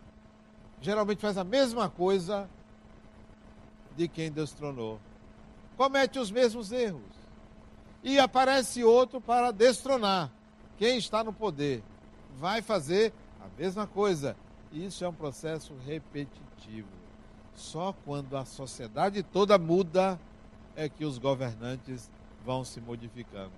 geralmente 0.82 1.22
faz 1.22 1.38
a 1.38 1.44
mesma 1.44 1.90
coisa 1.90 2.50
de 3.96 4.08
quem 4.08 4.32
destronou. 4.32 5.00
Comete 5.78 6.20
os 6.20 6.32
mesmos 6.32 6.72
erros. 6.72 7.02
E 8.04 8.20
aparece 8.20 8.84
outro 8.84 9.22
para 9.22 9.52
destronar. 9.52 10.30
Quem 10.78 10.98
está 10.98 11.24
no 11.24 11.34
poder 11.34 11.84
vai 12.38 12.62
fazer 12.62 13.14
a 13.42 13.62
mesma 13.62 13.86
coisa. 13.88 14.36
Isso 14.72 15.04
é 15.06 15.10
um 15.10 15.14
processo 15.14 15.74
repetitivo. 15.86 16.88
Só 17.56 17.94
quando 18.06 18.36
a 18.36 18.46
sociedade 18.46 19.22
toda 19.22 19.58
muda 19.58 20.20
é 20.76 20.90
que 20.90 21.06
os 21.06 21.18
governantes 21.18 22.10
vão 22.44 22.64
se 22.64 22.82
modificando. 22.82 23.52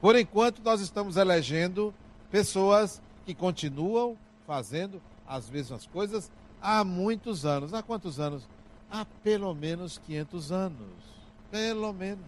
Por 0.00 0.16
enquanto, 0.16 0.62
nós 0.62 0.80
estamos 0.80 1.16
elegendo 1.16 1.94
pessoas 2.30 3.02
que 3.24 3.34
continuam 3.34 4.16
fazendo 4.46 5.00
as 5.26 5.48
mesmas 5.48 5.86
coisas 5.86 6.30
há 6.60 6.84
muitos 6.84 7.44
anos. 7.46 7.72
Há 7.72 7.82
quantos 7.82 8.18
anos? 8.20 8.48
Há 8.90 9.04
pelo 9.22 9.54
menos 9.54 9.98
500 9.98 10.52
anos. 10.52 10.88
Pelo 11.50 11.92
menos. 11.92 12.24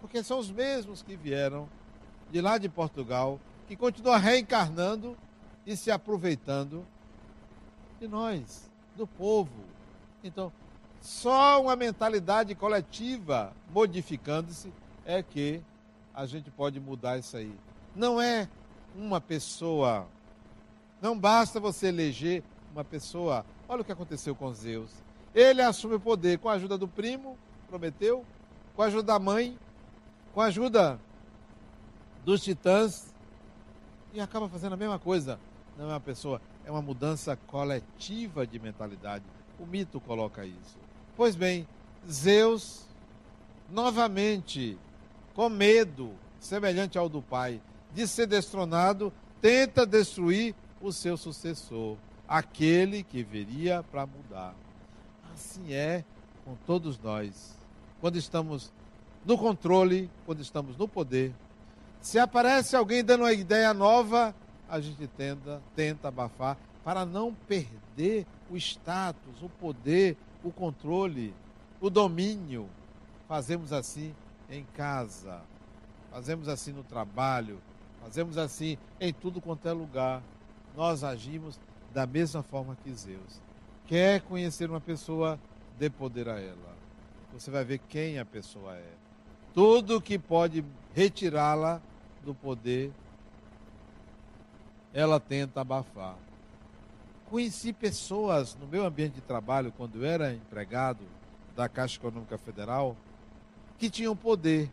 Porque 0.00 0.22
são 0.22 0.38
os 0.38 0.50
mesmos 0.50 1.02
que 1.02 1.16
vieram 1.16 1.68
de 2.30 2.40
lá 2.40 2.58
de 2.58 2.68
Portugal, 2.68 3.40
que 3.66 3.76
continuam 3.76 4.18
reencarnando 4.18 5.16
e 5.66 5.76
se 5.76 5.90
aproveitando 5.90 6.84
de 8.00 8.08
nós, 8.08 8.70
do 8.96 9.06
povo. 9.06 9.64
Então, 10.22 10.52
só 11.00 11.60
uma 11.60 11.76
mentalidade 11.76 12.54
coletiva 12.54 13.52
modificando-se 13.72 14.72
é 15.04 15.22
que 15.22 15.62
a 16.14 16.26
gente 16.26 16.50
pode 16.50 16.78
mudar 16.78 17.18
isso 17.18 17.36
aí. 17.36 17.52
Não 17.94 18.20
é 18.20 18.48
uma 18.94 19.20
pessoa. 19.20 20.06
Não 21.00 21.18
basta 21.18 21.58
você 21.58 21.88
eleger 21.88 22.42
uma 22.72 22.84
pessoa. 22.84 23.44
Olha 23.68 23.82
o 23.82 23.84
que 23.84 23.92
aconteceu 23.92 24.34
com 24.34 24.52
Zeus. 24.52 24.90
Ele 25.34 25.62
assume 25.62 25.94
o 25.94 26.00
poder 26.00 26.38
com 26.38 26.48
a 26.48 26.54
ajuda 26.54 26.76
do 26.76 26.88
primo, 26.88 27.38
prometeu, 27.68 28.24
com 28.74 28.82
a 28.82 28.86
ajuda 28.86 29.04
da 29.04 29.18
mãe, 29.18 29.58
com 30.34 30.40
a 30.40 30.46
ajuda 30.46 30.98
dos 32.24 32.42
titãs, 32.42 33.14
e 34.12 34.20
acaba 34.20 34.48
fazendo 34.48 34.72
a 34.72 34.76
mesma 34.76 34.98
coisa. 34.98 35.38
Não 35.78 35.86
é 35.86 35.88
uma 35.94 36.00
pessoa, 36.00 36.40
é 36.64 36.70
uma 36.70 36.82
mudança 36.82 37.36
coletiva 37.46 38.46
de 38.46 38.58
mentalidade. 38.58 39.24
O 39.58 39.66
mito 39.66 40.00
coloca 40.00 40.44
isso. 40.44 40.78
Pois 41.16 41.36
bem, 41.36 41.66
Zeus, 42.10 42.86
novamente, 43.70 44.78
com 45.34 45.48
medo, 45.48 46.12
semelhante 46.38 46.98
ao 46.98 47.08
do 47.08 47.22
pai, 47.22 47.60
de 47.94 48.06
ser 48.06 48.26
destronado, 48.26 49.12
tenta 49.40 49.86
destruir 49.86 50.54
o 50.80 50.92
seu 50.92 51.16
sucessor, 51.16 51.96
aquele 52.26 53.02
que 53.02 53.22
viria 53.22 53.82
para 53.82 54.06
mudar. 54.06 54.54
Assim 55.32 55.72
é 55.72 56.04
com 56.44 56.56
todos 56.66 56.98
nós. 56.98 57.56
Quando 58.00 58.16
estamos 58.16 58.72
no 59.24 59.36
controle, 59.36 60.10
quando 60.24 60.40
estamos 60.40 60.76
no 60.76 60.88
poder, 60.88 61.34
se 62.00 62.18
aparece 62.18 62.74
alguém 62.74 63.04
dando 63.04 63.22
uma 63.22 63.32
ideia 63.32 63.74
nova, 63.74 64.34
a 64.68 64.80
gente 64.80 65.06
tenta, 65.06 65.60
tenta 65.76 66.08
abafar 66.08 66.56
para 66.82 67.04
não 67.04 67.34
perder 67.34 68.26
o 68.50 68.56
status, 68.56 69.42
o 69.42 69.48
poder, 69.48 70.16
o 70.42 70.50
controle, 70.50 71.34
o 71.80 71.90
domínio. 71.90 72.68
Fazemos 73.28 73.72
assim 73.72 74.14
em 74.48 74.64
casa, 74.74 75.42
fazemos 76.10 76.48
assim 76.48 76.72
no 76.72 76.82
trabalho, 76.82 77.60
fazemos 78.02 78.38
assim 78.38 78.78
em 79.00 79.12
tudo 79.12 79.40
quanto 79.40 79.68
é 79.68 79.72
lugar. 79.72 80.22
Nós 80.76 81.04
agimos 81.04 81.60
da 81.92 82.06
mesma 82.06 82.42
forma 82.42 82.76
que 82.82 82.92
Zeus. 82.92 83.40
Quer 83.86 84.22
conhecer 84.22 84.70
uma 84.70 84.80
pessoa, 84.80 85.38
dê 85.78 85.90
poder 85.90 86.28
a 86.28 86.40
ela. 86.40 86.76
Você 87.32 87.50
vai 87.50 87.64
ver 87.64 87.78
quem 87.88 88.18
a 88.18 88.24
pessoa 88.24 88.74
é. 88.74 88.92
Tudo 89.52 90.00
que 90.00 90.18
pode 90.18 90.64
retirá-la 90.94 91.80
do 92.24 92.34
poder, 92.34 92.92
ela 94.92 95.20
tenta 95.20 95.60
abafar. 95.60 96.16
Conheci 97.28 97.72
pessoas 97.72 98.56
no 98.56 98.66
meu 98.66 98.84
ambiente 98.84 99.14
de 99.14 99.20
trabalho, 99.20 99.72
quando 99.76 99.96
eu 99.96 100.04
era 100.04 100.34
empregado 100.34 101.04
da 101.54 101.68
Caixa 101.68 101.96
Econômica 101.96 102.36
Federal, 102.36 102.96
que 103.78 103.88
tinham 103.88 104.16
poder 104.16 104.70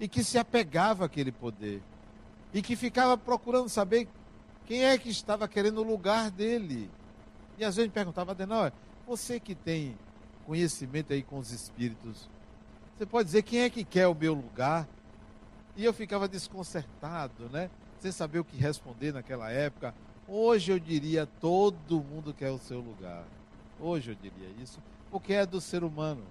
e 0.00 0.08
que 0.08 0.24
se 0.24 0.36
apegava 0.36 1.04
àquele 1.04 1.30
poder 1.30 1.80
e 2.52 2.60
que 2.60 2.76
ficava 2.76 3.16
procurando 3.16 3.68
saber 3.68 4.08
quem 4.66 4.84
é 4.84 4.98
que 4.98 5.08
estava 5.08 5.48
querendo 5.48 5.78
o 5.78 5.84
lugar 5.84 6.30
dele. 6.30 6.90
E 7.58 7.64
às 7.64 7.76
vezes 7.76 7.92
perguntava, 7.92 8.32
Adenauer, 8.32 8.72
você 9.06 9.38
que 9.40 9.54
tem 9.54 9.96
conhecimento 10.44 11.12
aí 11.12 11.22
com 11.22 11.38
os 11.38 11.50
espíritos, 11.50 12.28
você 12.96 13.06
pode 13.06 13.26
dizer 13.26 13.42
quem 13.42 13.60
é 13.60 13.70
que 13.70 13.84
quer 13.84 14.06
o 14.06 14.14
meu 14.14 14.34
lugar? 14.34 14.88
E 15.76 15.84
eu 15.84 15.92
ficava 15.92 16.28
desconcertado, 16.28 17.48
né? 17.50 17.70
Sem 18.00 18.12
saber 18.12 18.38
o 18.38 18.44
que 18.44 18.56
responder 18.56 19.12
naquela 19.12 19.50
época. 19.50 19.94
Hoje 20.28 20.72
eu 20.72 20.78
diria 20.78 21.26
todo 21.40 22.00
mundo 22.02 22.34
quer 22.34 22.50
o 22.50 22.58
seu 22.58 22.80
lugar. 22.80 23.24
Hoje 23.80 24.12
eu 24.12 24.14
diria 24.14 24.48
isso, 24.62 24.80
porque 25.10 25.32
é 25.32 25.46
do 25.46 25.60
ser 25.60 25.82
humano. 25.82 26.22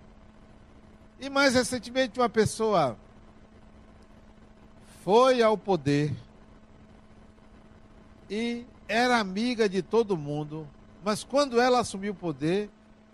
E 1.20 1.30
mais 1.30 1.54
recentemente 1.54 2.20
uma 2.20 2.30
pessoa 2.30 2.98
foi 5.04 5.42
ao 5.42 5.58
poder 5.58 6.14
e 8.30 8.66
era 8.88 9.20
amiga 9.20 9.68
de 9.68 9.82
todo 9.82 10.16
mundo, 10.16 10.66
mas 11.04 11.22
quando 11.22 11.60
ela 11.60 11.80
assumiu 11.80 12.14
o 12.14 12.16
poder, 12.16 12.70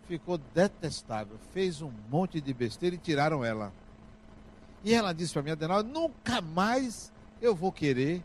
ficou 0.07 0.37
detestável, 0.53 1.37
fez 1.51 1.81
um 1.81 1.91
monte 2.09 2.39
de 2.39 2.53
besteira 2.53 2.95
e 2.95 2.99
tiraram 2.99 3.43
ela. 3.43 3.73
E 4.87 4.93
ela 4.93 5.11
disse 5.11 5.33
para 5.33 5.41
mim, 5.41 5.51
Adenal, 5.51 5.83
nunca 5.83 6.39
mais 6.39 7.11
eu 7.41 7.53
vou 7.53 7.73
querer 7.73 8.23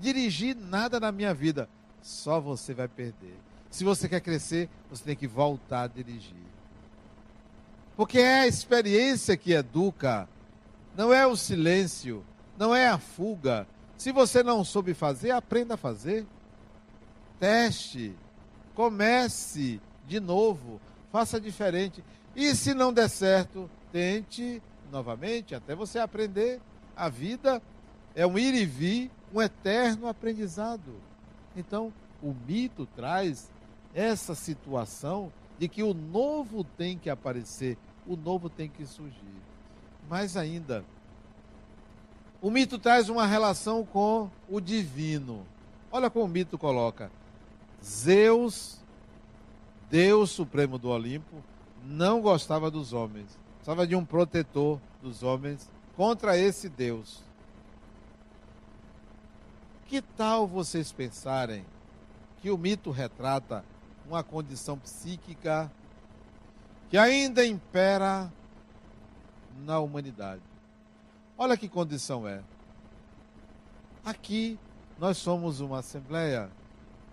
dirigir 0.00 0.56
nada 0.56 0.98
na 0.98 1.12
minha 1.12 1.34
vida. 1.34 1.68
Só 2.00 2.40
você 2.40 2.72
vai 2.72 2.88
perder. 2.88 3.36
Se 3.70 3.84
você 3.84 4.08
quer 4.08 4.22
crescer, 4.22 4.70
você 4.88 5.04
tem 5.04 5.14
que 5.14 5.26
voltar 5.26 5.82
a 5.82 5.86
dirigir. 5.88 6.46
Porque 7.98 8.18
é 8.18 8.40
a 8.40 8.46
experiência 8.46 9.36
que 9.36 9.52
educa, 9.52 10.26
não 10.96 11.12
é 11.12 11.26
o 11.26 11.36
silêncio, 11.36 12.24
não 12.56 12.74
é 12.74 12.88
a 12.88 12.96
fuga. 12.96 13.68
Se 13.98 14.10
você 14.10 14.42
não 14.42 14.64
soube 14.64 14.94
fazer, 14.94 15.32
aprenda 15.32 15.74
a 15.74 15.76
fazer. 15.76 16.24
Teste, 17.38 18.16
comece 18.74 19.78
de 20.08 20.18
novo, 20.18 20.80
faça 21.12 21.38
diferente. 21.38 22.02
E 22.34 22.54
se 22.54 22.72
não 22.72 22.90
der 22.90 23.10
certo, 23.10 23.70
tente 23.92 24.62
novamente, 24.90 25.54
até 25.54 25.74
você 25.74 25.98
aprender. 25.98 26.60
A 26.96 27.08
vida 27.08 27.62
é 28.14 28.26
um 28.26 28.38
ir 28.38 28.54
e 28.54 28.66
vir, 28.66 29.10
um 29.32 29.40
eterno 29.40 30.08
aprendizado. 30.08 30.94
Então, 31.56 31.92
o 32.22 32.34
mito 32.46 32.86
traz 32.94 33.50
essa 33.94 34.34
situação 34.34 35.32
de 35.58 35.68
que 35.68 35.82
o 35.82 35.94
novo 35.94 36.64
tem 36.64 36.98
que 36.98 37.10
aparecer, 37.10 37.76
o 38.06 38.16
novo 38.16 38.48
tem 38.48 38.68
que 38.68 38.84
surgir. 38.84 39.40
Mais 40.08 40.36
ainda, 40.36 40.84
o 42.42 42.50
mito 42.50 42.78
traz 42.78 43.08
uma 43.08 43.26
relação 43.26 43.84
com 43.84 44.30
o 44.48 44.60
divino. 44.60 45.46
Olha 45.92 46.10
como 46.10 46.24
o 46.24 46.28
mito 46.28 46.56
coloca: 46.56 47.10
Zeus, 47.84 48.78
Deus 49.90 50.30
Supremo 50.30 50.78
do 50.78 50.88
Olimpo, 50.88 51.42
não 51.84 52.20
gostava 52.20 52.70
dos 52.70 52.92
homens 52.92 53.38
precisava 53.70 53.86
de 53.86 53.94
um 53.94 54.04
protetor 54.04 54.80
dos 55.00 55.22
homens 55.22 55.70
contra 55.96 56.36
esse 56.36 56.68
Deus. 56.68 57.22
Que 59.86 60.02
tal 60.02 60.46
vocês 60.46 60.90
pensarem 60.90 61.64
que 62.40 62.50
o 62.50 62.58
mito 62.58 62.90
retrata 62.90 63.64
uma 64.08 64.24
condição 64.24 64.76
psíquica 64.78 65.70
que 66.88 66.98
ainda 66.98 67.46
impera 67.46 68.32
na 69.64 69.78
humanidade? 69.78 70.42
Olha 71.38 71.56
que 71.56 71.68
condição 71.68 72.26
é. 72.26 72.42
Aqui 74.04 74.58
nós 74.98 75.16
somos 75.18 75.60
uma 75.60 75.78
assembleia 75.78 76.50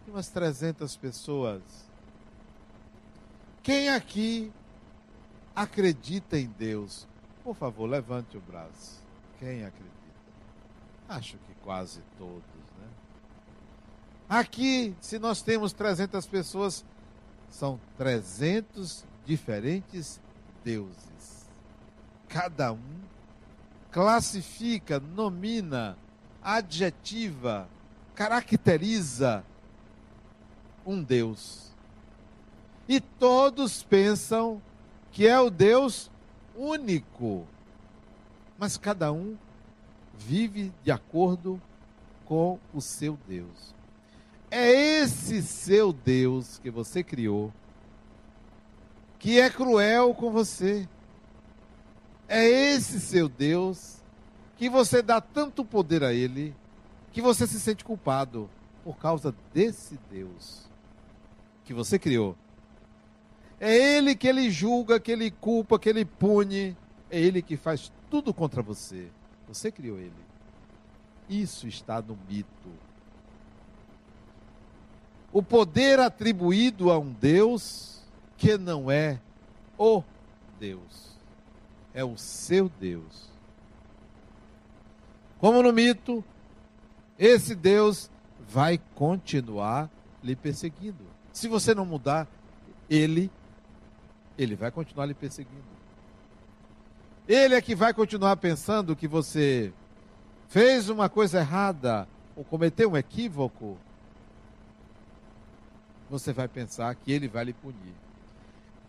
de 0.06 0.12
umas 0.12 0.30
300 0.30 0.96
pessoas. 0.96 1.62
Quem 3.62 3.90
aqui 3.90 4.52
acredita 5.58 6.38
em 6.38 6.46
Deus, 6.46 7.08
por 7.44 7.56
favor, 7.56 7.90
levante 7.90 8.38
o 8.38 8.42
braço. 8.42 9.02
Quem 9.40 9.66
acredita? 9.66 9.98
Acho 11.10 11.36
que 11.38 11.54
quase 11.64 12.00
todos, 12.16 12.44
né? 12.80 12.88
Aqui, 14.30 14.96
se 15.02 15.18
nós 15.18 15.42
temos 15.42 15.74
300 15.74 16.28
pessoas, 16.28 16.86
são 17.50 17.80
300 17.98 19.04
diferentes 19.26 20.22
deuses. 20.64 21.50
Cada 22.30 22.74
um 22.74 23.00
classifica, 23.92 25.00
nomina, 25.00 25.98
adjetiva, 26.44 27.68
caracteriza 28.14 29.44
um 30.86 31.02
Deus. 31.02 31.72
E 32.88 33.00
todos 33.02 33.82
pensam 33.82 34.62
que 35.12 35.28
é 35.28 35.40
o 35.40 35.50
Deus 35.50 36.12
único. 36.56 37.46
Mas 38.58 38.78
cada 38.78 39.12
um 39.12 39.38
vive 40.18 40.74
de 40.84 40.92
acordo 40.92 41.62
com 42.26 42.60
o 42.74 42.82
seu 42.82 43.18
Deus. 43.28 43.76
É 44.50 44.70
esse 44.72 45.42
seu 45.42 45.92
Deus 45.92 46.60
que 46.60 46.72
você 46.72 47.04
criou 47.04 47.52
que 49.20 49.40
é 49.40 49.50
cruel 49.50 50.14
com 50.14 50.32
você. 50.32 50.88
É 52.28 52.46
esse 52.46 53.00
seu 53.00 53.30
Deus 53.30 53.98
que 54.58 54.70
você 54.70 55.02
dá 55.02 55.22
tanto 55.22 55.64
poder 55.64 56.04
a 56.04 56.14
ele 56.14 56.56
que 57.12 57.22
você 57.22 57.48
se 57.48 57.60
sente 57.60 57.84
culpado 57.84 58.50
por 58.84 58.98
causa 58.98 59.34
desse 59.54 60.00
Deus 60.10 60.68
que 61.64 61.74
você 61.74 61.98
criou. 61.98 62.36
É 63.60 63.76
ele 63.76 64.16
que 64.16 64.28
ele 64.28 64.50
julga, 64.50 65.00
que 65.00 65.12
ele 65.12 65.32
culpa, 65.32 65.80
que 65.80 65.90
ele 65.90 66.06
pune. 66.06 66.76
É 67.10 67.20
ele 67.20 67.42
que 67.42 67.58
faz 67.58 67.92
tudo 68.10 68.34
contra 68.34 68.62
você. 68.62 69.08
Você 69.48 69.72
criou 69.72 69.98
ele. 69.98 70.12
Isso 71.30 71.68
está 71.68 72.02
no 72.02 72.18
mito. 72.30 72.70
O 75.32 75.44
poder 75.44 76.00
atribuído 76.00 76.92
a 76.92 76.98
um 76.98 77.12
Deus 77.12 78.02
que 78.38 78.58
não 78.58 78.90
é 78.90 79.20
o 79.78 80.04
Deus, 80.60 81.18
é 81.94 82.04
o 82.04 82.18
seu 82.18 82.70
Deus. 82.70 83.28
Como 85.40 85.62
no 85.62 85.74
mito, 85.74 86.24
esse 87.20 87.54
Deus 87.54 88.10
vai 88.48 88.80
continuar 88.96 89.90
lhe 90.24 90.36
perseguindo. 90.36 91.04
Se 91.32 91.48
você 91.48 91.76
não 91.76 91.86
mudar, 91.86 92.28
ele 92.90 93.30
ele 94.38 94.56
vai 94.56 94.72
continuar 94.72 95.06
lhe 95.06 95.14
perseguindo. 95.14 95.78
Ele 97.28 97.56
é 97.56 97.62
que 97.62 97.76
vai 97.76 97.94
continuar 97.94 98.38
pensando 98.38 98.96
que 98.96 99.08
você 99.08 99.74
fez 100.48 100.90
uma 100.90 101.10
coisa 101.10 101.40
errada 101.40 102.08
ou 102.36 102.44
cometeu 102.44 102.92
um 102.92 102.98
equívoco. 102.98 103.78
Você 106.10 106.32
vai 106.32 106.48
pensar 106.48 106.96
que 106.96 107.12
ele 107.12 107.28
vai 107.28 107.44
lhe 107.46 107.54
punir. 107.54 107.94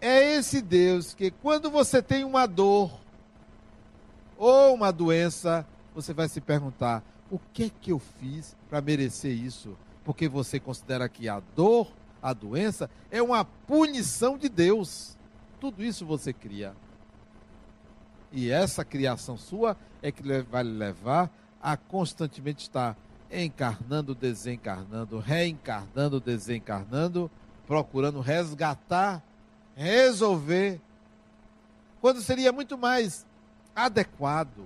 É 0.01 0.37
esse 0.37 0.61
Deus 0.61 1.15
que, 1.15 1.33
quando 1.33 1.69
você 1.69 2.01
tem 2.01 2.23
uma 2.23 2.47
dor 2.47 2.93
ou 4.37 4.73
uma 4.73 4.93
doença, 4.93 5.67
você 5.93 6.13
vai 6.13 6.29
se 6.29 6.41
perguntar: 6.41 7.03
o 7.29 7.41
que 7.53 7.65
é 7.65 7.71
que 7.81 7.91
eu 7.91 7.99
fiz 7.99 8.57
para 8.71 8.81
merecer 8.81 9.33
isso? 9.33 9.77
Porque 10.05 10.29
você 10.29 10.61
considera 10.61 11.09
que 11.09 11.29
a 11.29 11.43
dor, 11.57 11.91
a 12.23 12.33
doença, 12.33 12.89
é 13.11 13.21
uma 13.21 13.45
punição 13.45 14.39
de 14.39 14.49
Deus. 14.49 15.18
Tudo 15.61 15.83
isso 15.83 16.07
você 16.07 16.33
cria. 16.33 16.75
E 18.31 18.51
essa 18.51 18.85
criação 18.85 19.37
sua 19.37 19.77
é 20.03 20.13
que 20.13 20.23
vai 20.43 20.63
levar 20.63 21.31
a 21.61 21.77
constantemente 21.77 22.63
estar 22.63 22.97
encarnando, 23.31 24.15
desencarnando, 24.15 25.19
reencarnando, 25.19 26.21
desencarnando, 26.21 27.31
procurando 27.67 28.21
resgatar, 28.21 29.23
resolver, 29.75 30.81
quando 32.01 32.23
seria 32.23 32.53
muito 32.53 32.79
mais 32.79 33.27
adequado, 33.75 34.65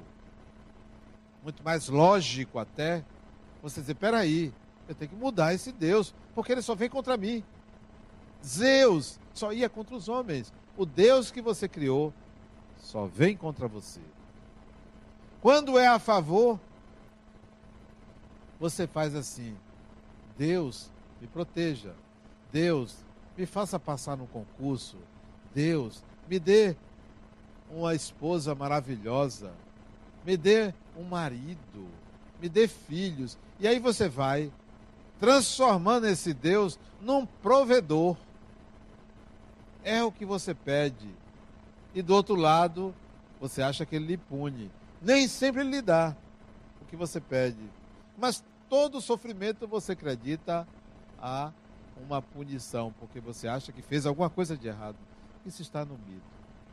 muito 1.43 1.63
mais 1.63 1.89
lógico 1.89 2.59
até, 2.59 3.05
você 3.63 3.81
dizer, 3.81 3.95
peraí, 3.95 4.53
eu 4.89 4.95
tenho 4.95 5.11
que 5.11 5.17
mudar 5.17 5.55
esse 5.55 5.73
Deus, 5.73 6.15
porque 6.35 6.53
ele 6.53 6.63
só 6.63 6.75
vem 6.75 6.89
contra 6.89 7.17
mim. 7.17 7.43
Zeus 8.45 9.19
só 9.33 9.53
ia 9.53 9.69
contra 9.69 9.95
os 9.95 10.09
homens. 10.09 10.53
O 10.77 10.87
Deus 10.87 11.31
que 11.31 11.43
você 11.43 11.69
criou 11.69 12.13
só 12.79 13.07
vem 13.07 13.37
contra 13.37 13.69
você. 13.69 14.01
Quando 15.41 15.79
é 15.79 15.87
a 15.87 15.99
favor, 15.99 16.59
você 18.59 18.87
faz 18.87 19.15
assim: 19.15 19.57
Deus, 20.37 20.91
me 21.21 21.27
proteja. 21.27 21.95
Deus, 22.53 22.97
me 23.37 23.47
faça 23.47 23.79
passar 23.79 24.17
no 24.17 24.27
concurso. 24.27 24.97
Deus, 25.55 26.03
me 26.29 26.39
dê 26.39 26.77
uma 27.71 27.95
esposa 27.95 28.55
maravilhosa. 28.55 29.53
Me 30.25 30.37
dê 30.37 30.73
um 30.97 31.03
marido. 31.03 31.89
Me 32.41 32.49
dê 32.49 32.69
filhos. 32.69 33.39
E 33.59 33.67
aí 33.67 33.79
você 33.79 34.09
vai 34.09 34.53
transformando 35.19 36.07
esse 36.07 36.35
Deus 36.35 36.79
num 37.01 37.25
provedor. 37.25 38.17
É 39.85 40.03
o 40.03 40.13
que 40.13 40.25
você 40.25 40.55
pede. 40.55 41.09
E 41.95 42.03
do 42.03 42.15
outro 42.15 42.35
lado, 42.35 42.95
você 43.41 43.63
acha 43.63 43.85
que 43.85 43.97
ele 43.97 44.07
lhe 44.07 44.17
pune. 44.17 44.71
Nem 45.01 45.27
sempre 45.27 45.63
ele 45.63 45.71
lhe 45.71 45.83
dá 45.83 46.17
o 46.81 46.85
que 46.85 46.97
você 46.97 47.21
pede. 47.21 47.59
Mas 48.17 48.43
todo 48.69 49.01
sofrimento 49.01 49.67
você 49.67 49.93
acredita 49.93 50.67
a 51.21 51.53
uma 51.97 52.23
punição, 52.23 52.93
porque 52.99 53.21
você 53.21 53.47
acha 53.49 53.73
que 53.73 53.83
fez 53.83 54.07
alguma 54.07 54.31
coisa 54.31 54.57
de 54.57 54.69
errado. 54.69 54.97
Isso 55.45 55.63
está 55.63 55.85
no 55.85 55.99
mito. 55.99 56.23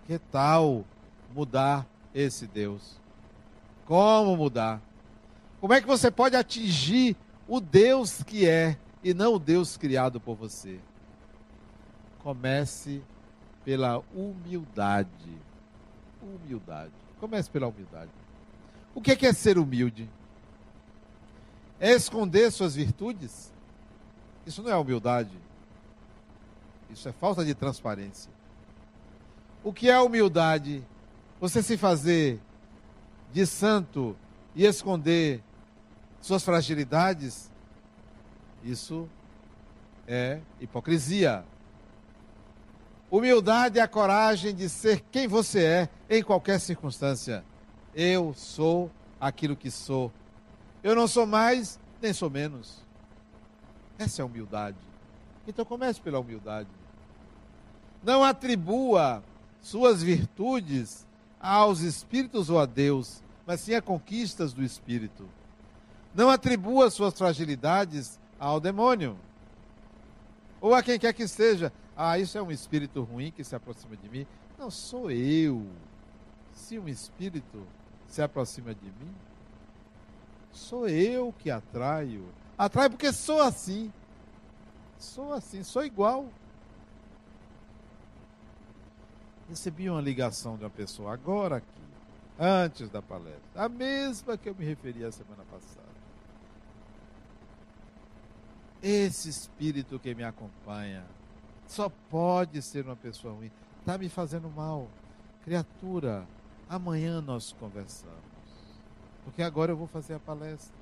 Que 0.06 0.18
tal 0.18 0.86
mudar 1.34 1.88
esse 2.14 2.48
Deus? 2.48 3.00
Como 3.86 4.38
mudar? 4.38 4.82
Como 5.60 5.74
é 5.74 5.82
que 5.82 5.88
você 5.88 6.10
pode 6.10 6.36
atingir 6.36 7.16
o 7.48 7.60
Deus 7.60 8.24
que 8.24 8.48
é 8.48 8.78
e 9.04 9.14
não 9.14 9.34
o 9.34 9.40
Deus 9.40 9.76
criado 9.76 10.20
por 10.20 10.36
você? 10.36 10.80
Comece 12.30 13.02
pela 13.66 14.04
humildade. 14.14 15.36
Humildade. 16.22 16.94
Comece 17.20 17.50
pela 17.50 17.66
humildade. 17.66 18.12
O 18.94 19.02
que 19.02 19.26
é 19.26 19.34
ser 19.34 19.58
humilde? 19.58 20.08
É 21.80 21.90
esconder 21.90 22.52
suas 22.52 22.76
virtudes? 22.76 23.52
Isso 24.46 24.62
não 24.62 24.70
é 24.70 24.78
humildade. 24.78 25.36
Isso 26.92 27.10
é 27.10 27.12
falta 27.12 27.44
de 27.44 27.56
transparência. 27.56 28.32
O 29.64 29.74
que 29.74 29.90
é 29.90 30.00
humildade? 30.00 30.86
Você 31.42 31.64
se 31.64 31.78
fazer 31.78 32.40
de 33.34 33.44
santo 33.48 34.16
e 34.54 34.68
esconder 34.68 35.44
suas 36.22 36.44
fragilidades? 36.44 37.52
Isso 38.64 39.10
é 40.08 40.42
hipocrisia. 40.62 41.44
Humildade 43.12 43.80
é 43.80 43.82
a 43.82 43.88
coragem 43.88 44.54
de 44.54 44.70
ser 44.70 45.04
quem 45.12 45.28
você 45.28 45.64
é 45.64 45.90
em 46.10 46.22
qualquer 46.22 46.60
circunstância. 46.60 47.44
Eu 47.96 48.34
sou 48.36 48.92
aquilo 49.20 49.56
que 49.56 49.72
sou. 49.72 50.12
Eu 50.84 50.96
não 50.96 51.08
sou 51.08 51.26
mais, 51.26 51.80
nem 52.00 52.14
sou 52.14 52.30
menos. 52.30 52.86
Essa 53.98 54.22
é 54.22 54.24
a 54.24 54.26
humildade. 54.26 54.78
Então 55.48 55.66
comece 55.66 56.00
pela 56.00 56.20
humildade. 56.20 56.70
Não 58.04 58.24
atribua 58.24 59.24
suas 59.60 60.04
virtudes 60.04 61.08
aos 61.40 61.82
espíritos 61.82 62.50
ou 62.50 62.60
a 62.60 62.66
Deus, 62.66 63.24
mas 63.46 63.62
sim 63.62 63.74
a 63.74 63.82
conquistas 63.82 64.54
do 64.54 64.64
espírito. 64.64 65.28
Não 66.14 66.30
atribua 66.30 66.92
suas 66.92 67.18
fragilidades 67.18 68.20
ao 68.40 68.60
demônio 68.60 69.18
ou 70.62 70.74
a 70.74 70.84
quem 70.84 71.00
quer 71.00 71.14
que 71.14 71.28
seja. 71.28 71.72
Ah, 72.02 72.18
isso 72.18 72.38
é 72.38 72.42
um 72.42 72.50
espírito 72.50 73.04
ruim 73.04 73.30
que 73.30 73.44
se 73.44 73.54
aproxima 73.54 73.98
de 73.98 74.08
mim. 74.08 74.26
Não, 74.58 74.72
sou 74.72 75.12
eu. 75.12 75.68
Se 76.54 76.80
um 76.80 76.88
espírito 76.88 77.68
se 78.08 78.22
aproxima 78.22 78.74
de 78.74 78.86
mim, 78.86 79.14
sou 80.50 80.88
eu 80.88 81.34
que 81.38 81.52
atraio. 81.52 82.26
Atraio 82.58 82.92
porque 82.92 83.12
sou 83.12 83.42
assim. 83.42 83.92
Sou 84.98 85.34
assim, 85.34 85.62
sou 85.62 85.84
igual. 85.84 86.30
Recebi 89.50 89.90
uma 89.90 90.00
ligação 90.00 90.56
de 90.56 90.64
uma 90.64 90.70
pessoa 90.70 91.12
agora 91.12 91.58
aqui, 91.58 91.82
antes 92.40 92.90
da 92.90 93.02
palestra, 93.02 93.42
a 93.56 93.68
mesma 93.68 94.38
que 94.38 94.48
eu 94.48 94.56
me 94.56 94.64
referi 94.64 95.04
a 95.04 95.12
semana 95.12 95.44
passada. 95.52 95.90
Esse 98.82 99.28
espírito 99.28 100.00
que 100.00 100.16
me 100.16 100.24
acompanha 100.24 101.04
só 101.70 101.88
pode 102.10 102.62
ser 102.64 102.84
uma 102.84 102.96
pessoa 102.96 103.36
ruim. 103.36 103.52
Está 103.80 103.96
me 103.96 104.10
fazendo 104.10 104.50
mal. 104.50 104.88
Criatura, 105.44 106.28
amanhã 106.68 107.22
nós 107.22 107.54
conversamos. 107.54 108.18
Porque 109.24 109.44
agora 109.44 109.72
eu 109.72 109.78
vou 109.78 109.86
fazer 109.86 110.16
a 110.16 110.20
palestra. 110.20 110.74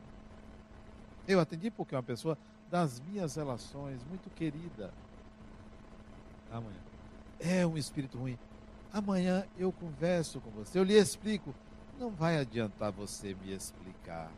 Eu 1.28 1.42
atendi 1.42 1.70
porque 1.70 1.94
é 1.94 1.98
uma 1.98 2.04
pessoa 2.04 2.38
das 2.72 3.02
minhas 3.02 3.36
relações, 3.36 4.02
muito 4.06 4.30
querida. 4.30 4.94
Amanhã. 6.50 6.80
É 7.38 7.68
um 7.68 7.78
espírito 7.78 8.18
ruim. 8.18 8.40
Amanhã 8.92 9.46
eu 9.58 9.74
converso 9.74 10.40
com 10.40 10.50
você, 10.52 10.80
eu 10.80 10.84
lhe 10.84 10.98
explico. 10.98 11.54
Não 12.00 12.10
vai 12.10 12.38
adiantar 12.38 12.94
você 12.94 13.36
me 13.36 13.52
explicar. 13.52 14.32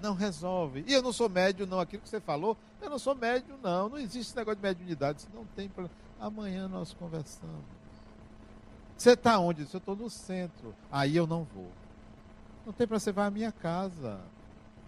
Não 0.00 0.14
resolve. 0.14 0.84
E 0.86 0.92
eu 0.92 1.02
não 1.02 1.12
sou 1.12 1.28
médio, 1.28 1.66
não. 1.66 1.80
Aquilo 1.80 2.02
que 2.02 2.08
você 2.08 2.20
falou, 2.20 2.56
eu 2.80 2.90
não 2.90 2.98
sou 2.98 3.14
médio, 3.14 3.58
não. 3.62 3.88
Não 3.88 3.98
existe 3.98 4.30
esse 4.30 4.36
negócio 4.36 4.56
de 4.56 4.62
mediunidade. 4.62 5.20
Isso 5.20 5.30
não 5.34 5.44
tem 5.56 5.68
problema. 5.68 5.96
Amanhã 6.20 6.68
nós 6.68 6.92
conversamos. 6.92 7.64
Você 8.96 9.10
está 9.12 9.38
onde? 9.38 9.62
Eu 9.62 9.78
estou 9.78 9.96
no 9.96 10.08
centro. 10.08 10.74
Aí 10.90 11.16
eu 11.16 11.26
não 11.26 11.44
vou. 11.44 11.70
Não 12.64 12.72
tem 12.72 12.86
para 12.86 12.98
você 12.98 13.12
vai 13.12 13.26
à 13.26 13.30
minha 13.30 13.52
casa. 13.52 14.18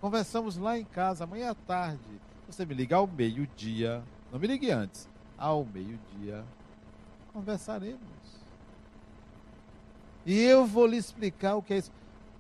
Conversamos 0.01 0.57
lá 0.57 0.79
em 0.79 0.85
casa, 0.85 1.25
amanhã 1.25 1.51
à 1.51 1.55
tarde. 1.55 2.21
Você 2.47 2.65
me 2.65 2.75
liga 2.75 2.97
ao 2.97 3.07
meio-dia. 3.07 4.03
Não 4.33 4.39
me 4.39 4.47
ligue 4.47 4.71
antes. 4.71 5.09
Ao 5.37 5.65
meio-dia. 5.65 6.45
Conversaremos. 7.33 8.01
E 10.25 10.41
eu 10.41 10.67
vou 10.67 10.87
lhe 10.87 10.97
explicar 10.97 11.57
o 11.57 11.63
que 11.63 11.75
é 11.75 11.79
isso. 11.79 11.93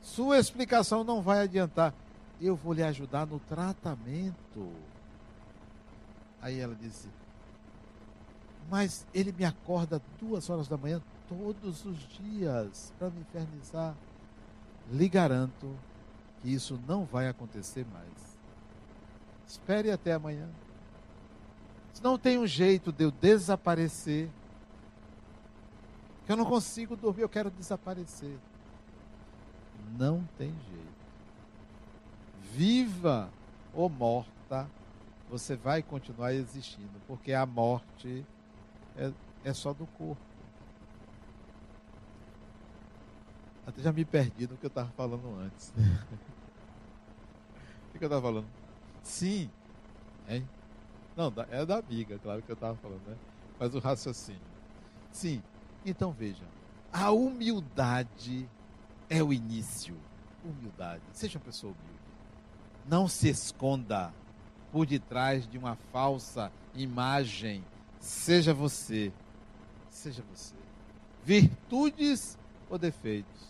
Sua 0.02 0.38
explicação 0.38 1.04
não 1.04 1.20
vai 1.20 1.40
adiantar. 1.40 1.94
Eu 2.40 2.54
vou 2.54 2.72
lhe 2.72 2.82
ajudar 2.82 3.26
no 3.26 3.40
tratamento. 3.40 4.72
Aí 6.40 6.60
ela 6.60 6.74
disse: 6.74 7.08
Mas 8.70 9.06
ele 9.12 9.32
me 9.32 9.44
acorda 9.44 10.00
duas 10.20 10.48
horas 10.48 10.68
da 10.68 10.76
manhã 10.76 11.02
todos 11.28 11.84
os 11.84 11.98
dias 12.08 12.92
para 12.98 13.10
me 13.10 13.20
infernizar. 13.20 13.94
Lhe 14.90 15.08
garanto 15.08 15.76
que 16.40 16.52
isso 16.52 16.78
não 16.86 17.04
vai 17.04 17.28
acontecer 17.28 17.84
mais. 17.92 18.38
Espere 19.46 19.90
até 19.90 20.12
amanhã. 20.12 20.48
Se 21.92 22.02
não 22.02 22.16
tem 22.16 22.38
um 22.38 22.46
jeito 22.46 22.92
de 22.92 23.04
eu 23.04 23.10
desaparecer, 23.10 24.30
que 26.24 26.32
eu 26.32 26.36
não 26.36 26.44
consigo 26.44 26.94
dormir, 26.94 27.22
eu 27.22 27.28
quero 27.28 27.50
desaparecer. 27.50 28.38
Não 29.98 30.22
tem 30.36 30.50
jeito. 30.50 30.87
Viva 32.52 33.30
ou 33.72 33.88
morta, 33.88 34.68
você 35.28 35.56
vai 35.56 35.82
continuar 35.82 36.32
existindo, 36.32 37.00
porque 37.06 37.32
a 37.32 37.44
morte 37.44 38.24
é, 38.96 39.12
é 39.44 39.52
só 39.52 39.72
do 39.72 39.86
corpo. 39.86 40.28
Até 43.66 43.82
já 43.82 43.92
me 43.92 44.04
perdi 44.04 44.46
no 44.46 44.56
que 44.56 44.64
eu 44.64 44.68
estava 44.68 44.90
falando 44.96 45.38
antes. 45.40 45.72
o 47.94 47.98
que 47.98 48.02
eu 48.02 48.06
estava 48.06 48.22
falando? 48.22 48.46
Sim. 49.02 49.50
Hein? 50.26 50.48
Não, 51.14 51.32
é 51.50 51.66
da 51.66 51.78
amiga, 51.78 52.18
claro 52.18 52.42
que 52.42 52.50
eu 52.50 52.54
estava 52.54 52.76
falando, 52.76 53.06
né? 53.06 53.16
Mas 53.58 53.74
o 53.74 53.78
raciocínio. 53.78 54.40
Sim. 55.12 55.42
Então 55.84 56.12
veja. 56.12 56.44
A 56.92 57.10
humildade 57.10 58.48
é 59.10 59.22
o 59.22 59.32
início. 59.32 59.96
Humildade. 60.44 61.02
Seja 61.12 61.38
uma 61.38 61.44
pessoa 61.44 61.72
humilde. 61.72 61.97
Não 62.88 63.06
se 63.06 63.28
esconda 63.28 64.12
por 64.72 64.86
detrás 64.86 65.46
de 65.46 65.58
uma 65.58 65.76
falsa 65.92 66.50
imagem. 66.74 67.64
Seja 68.00 68.54
você. 68.54 69.12
Seja 69.90 70.22
você. 70.32 70.54
Virtudes 71.24 72.38
ou 72.70 72.78
defeitos? 72.78 73.48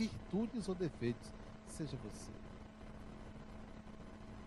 virtudes 0.00 0.68
ou 0.68 0.74
defeitos, 0.74 1.28
seja 1.68 1.96
você. 2.02 2.30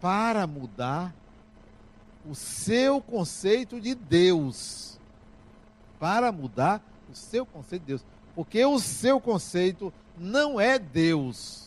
Para 0.01 0.47
mudar 0.47 1.13
o 2.25 2.33
seu 2.33 2.99
conceito 3.01 3.79
de 3.79 3.93
Deus. 3.93 4.99
Para 5.99 6.31
mudar 6.31 6.81
o 7.11 7.15
seu 7.15 7.45
conceito 7.45 7.83
de 7.83 7.87
Deus. 7.87 8.05
Porque 8.35 8.65
o 8.65 8.79
seu 8.79 9.21
conceito 9.21 9.93
não 10.17 10.59
é 10.59 10.79
Deus. 10.79 11.62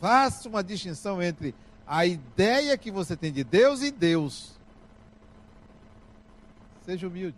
Faça 0.00 0.48
uma 0.48 0.64
distinção 0.64 1.22
entre 1.22 1.54
a 1.86 2.06
ideia 2.06 2.78
que 2.78 2.90
você 2.90 3.16
tem 3.16 3.30
de 3.30 3.44
Deus 3.44 3.82
e 3.82 3.90
Deus. 3.90 4.58
Seja 6.84 7.06
humilde. 7.06 7.36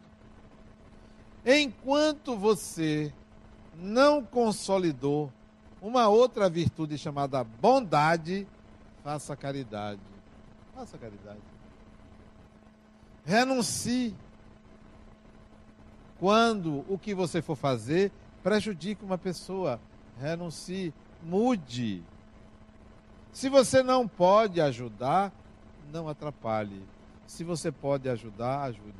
Enquanto 1.44 2.36
você 2.36 3.12
não 3.74 4.24
consolidou 4.24 5.32
uma 5.80 6.06
outra 6.06 6.48
virtude 6.48 6.96
chamada 6.96 7.42
bondade, 7.42 8.46
faça 9.02 9.34
caridade. 9.34 10.00
Faça 10.72 10.96
caridade. 10.96 11.40
Renuncie 13.24 14.14
quando 16.20 16.84
o 16.88 16.96
que 16.96 17.12
você 17.14 17.42
for 17.42 17.56
fazer 17.56 18.12
prejudica 18.42 19.04
uma 19.04 19.18
pessoa. 19.18 19.80
Renuncie, 20.20 20.94
mude. 21.20 22.04
Se 23.32 23.48
você 23.48 23.82
não 23.82 24.06
pode 24.06 24.60
ajudar, 24.60 25.32
não 25.90 26.08
atrapalhe. 26.08 26.82
Se 27.26 27.42
você 27.42 27.72
pode 27.72 28.08
ajudar, 28.08 28.62
ajude. 28.64 28.92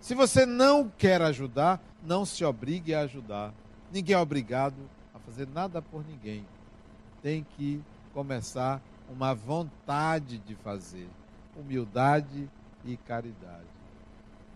Se 0.00 0.14
você 0.14 0.44
não 0.44 0.88
quer 0.88 1.22
ajudar, 1.22 1.80
não 2.02 2.24
se 2.24 2.44
obrigue 2.44 2.94
a 2.94 3.00
ajudar. 3.00 3.54
Ninguém 3.92 4.16
é 4.16 4.18
obrigado 4.18 4.76
a 5.14 5.18
fazer 5.20 5.46
nada 5.48 5.80
por 5.80 6.04
ninguém. 6.04 6.44
Tem 7.22 7.46
que 7.56 7.82
começar 8.12 8.82
uma 9.08 9.34
vontade 9.34 10.38
de 10.38 10.54
fazer, 10.56 11.08
humildade 11.56 12.50
e 12.84 12.96
caridade. 12.96 13.66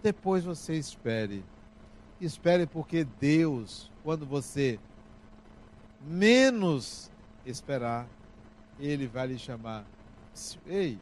Depois 0.03 0.45
você 0.45 0.74
espere. 0.74 1.45
Espere 2.20 2.66
porque 2.66 3.05
Deus, 3.05 3.91
quando 4.03 4.26
você 4.26 4.78
menos 6.01 7.11
esperar, 7.47 8.07
ele 8.87 9.07
vai 9.07 9.26
lhe 9.26 9.39
chamar. 9.39 9.85
Ei, 10.66 10.99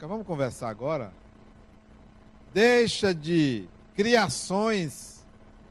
vamos 0.00 0.26
conversar 0.26 0.68
agora? 0.68 1.12
Deixa 2.52 3.14
de 3.14 3.68
criações, 3.94 5.24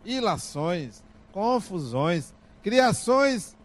ilações, 0.05 1.03
confusões, 1.31 2.33
criações, 2.61 3.55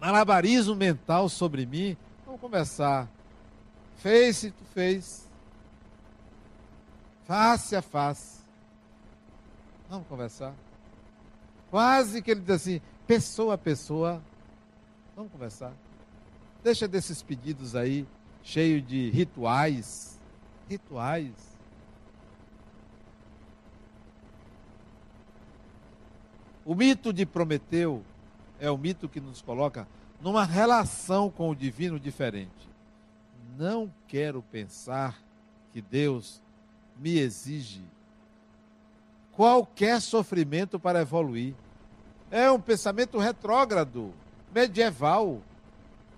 malabarismo 0.00 0.74
mental 0.74 1.28
sobre 1.28 1.66
mim. 1.66 1.96
Vamos 2.24 2.40
começar. 2.40 3.08
Face 3.96 4.50
to 4.50 4.64
face. 4.74 5.22
Face 7.24 7.76
a 7.76 7.82
face. 7.82 8.42
Vamos 9.88 10.06
conversar. 10.06 10.54
Quase 11.70 12.20
que 12.20 12.30
ele 12.30 12.40
diz 12.40 12.50
assim, 12.50 12.80
pessoa 13.06 13.54
a 13.54 13.58
pessoa. 13.58 14.22
Vamos 15.14 15.30
conversar. 15.30 15.72
Deixa 16.62 16.86
desses 16.86 17.22
pedidos 17.22 17.74
aí, 17.74 18.06
cheio 18.42 18.80
de 18.80 19.10
rituais. 19.10 20.20
Rituais. 20.68 21.32
O 26.64 26.74
mito 26.74 27.12
de 27.12 27.26
Prometeu 27.26 28.02
é 28.60 28.70
o 28.70 28.78
mito 28.78 29.08
que 29.08 29.20
nos 29.20 29.42
coloca 29.42 29.88
numa 30.20 30.44
relação 30.44 31.28
com 31.28 31.50
o 31.50 31.56
divino 31.56 31.98
diferente. 31.98 32.70
Não 33.58 33.92
quero 34.06 34.40
pensar 34.42 35.20
que 35.72 35.82
Deus 35.82 36.40
me 36.96 37.18
exige 37.18 37.82
qualquer 39.32 40.00
sofrimento 40.00 40.78
para 40.78 41.00
evoluir. 41.00 41.54
É 42.30 42.50
um 42.50 42.60
pensamento 42.60 43.18
retrógrado, 43.18 44.14
medieval. 44.54 45.42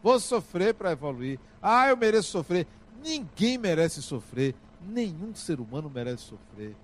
Vou 0.05 0.21
sofrer 0.21 0.75
para 0.75 0.93
evoluir. 0.93 1.41
Ah, 1.63 1.89
eu 1.89 1.97
mereço 1.97 2.29
sofrer. 2.29 2.67
Ninguém 3.03 3.57
merece 3.57 4.03
sofrer. 4.03 4.55
Nenhum 4.87 5.35
ser 5.35 5.59
humano 5.59 5.89
merece 5.89 6.25
sofrer. 6.25 6.77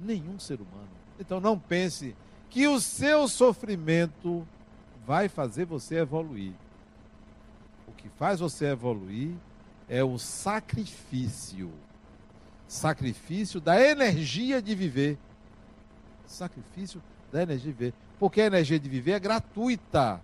Nenhum 0.00 0.38
ser 0.38 0.58
humano. 0.58 0.88
Então 1.20 1.38
não 1.38 1.58
pense 1.58 2.16
que 2.48 2.66
o 2.66 2.80
seu 2.80 3.28
sofrimento 3.28 4.48
vai 5.06 5.28
fazer 5.28 5.66
você 5.66 5.96
evoluir. 5.96 6.54
O 7.86 7.92
que 7.92 8.08
faz 8.08 8.40
você 8.40 8.68
evoluir 8.68 9.34
é 9.86 10.02
o 10.02 10.16
sacrifício. 10.16 11.70
Sacrifício 12.66 13.60
da 13.60 13.78
energia 13.78 14.62
de 14.62 14.74
viver. 14.74 15.18
Sacrifício 16.24 17.02
da 17.30 17.42
energia 17.42 17.70
de 17.70 17.78
viver. 17.78 17.94
Porque 18.18 18.40
a 18.40 18.46
energia 18.46 18.80
de 18.80 18.88
viver 18.88 19.12
é 19.12 19.20
gratuita. 19.20 20.22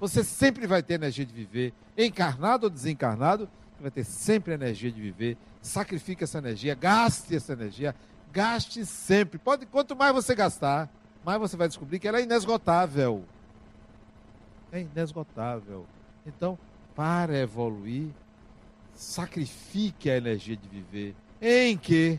Você 0.00 0.24
sempre 0.24 0.66
vai 0.66 0.82
ter 0.82 0.94
energia 0.94 1.26
de 1.26 1.32
viver, 1.32 1.74
encarnado 1.96 2.64
ou 2.64 2.70
desencarnado, 2.70 3.48
você 3.76 3.82
vai 3.82 3.90
ter 3.90 4.04
sempre 4.04 4.54
energia 4.54 4.90
de 4.90 5.00
viver. 5.00 5.36
Sacrifique 5.60 6.24
essa 6.24 6.38
energia, 6.38 6.74
gaste 6.74 7.36
essa 7.36 7.52
energia, 7.52 7.94
gaste 8.32 8.86
sempre. 8.86 9.38
Pode, 9.38 9.66
quanto 9.66 9.94
mais 9.94 10.14
você 10.14 10.34
gastar, 10.34 10.88
mas 11.22 11.38
você 11.38 11.54
vai 11.54 11.68
descobrir 11.68 11.98
que 11.98 12.08
ela 12.08 12.18
é 12.18 12.22
inesgotável. 12.22 13.24
É 14.72 14.80
inesgotável. 14.80 15.86
Então, 16.26 16.58
para 16.94 17.36
evoluir, 17.36 18.08
sacrifique 18.94 20.08
a 20.08 20.16
energia 20.16 20.56
de 20.56 20.66
viver. 20.66 21.14
Em 21.42 21.76
que? 21.76 22.18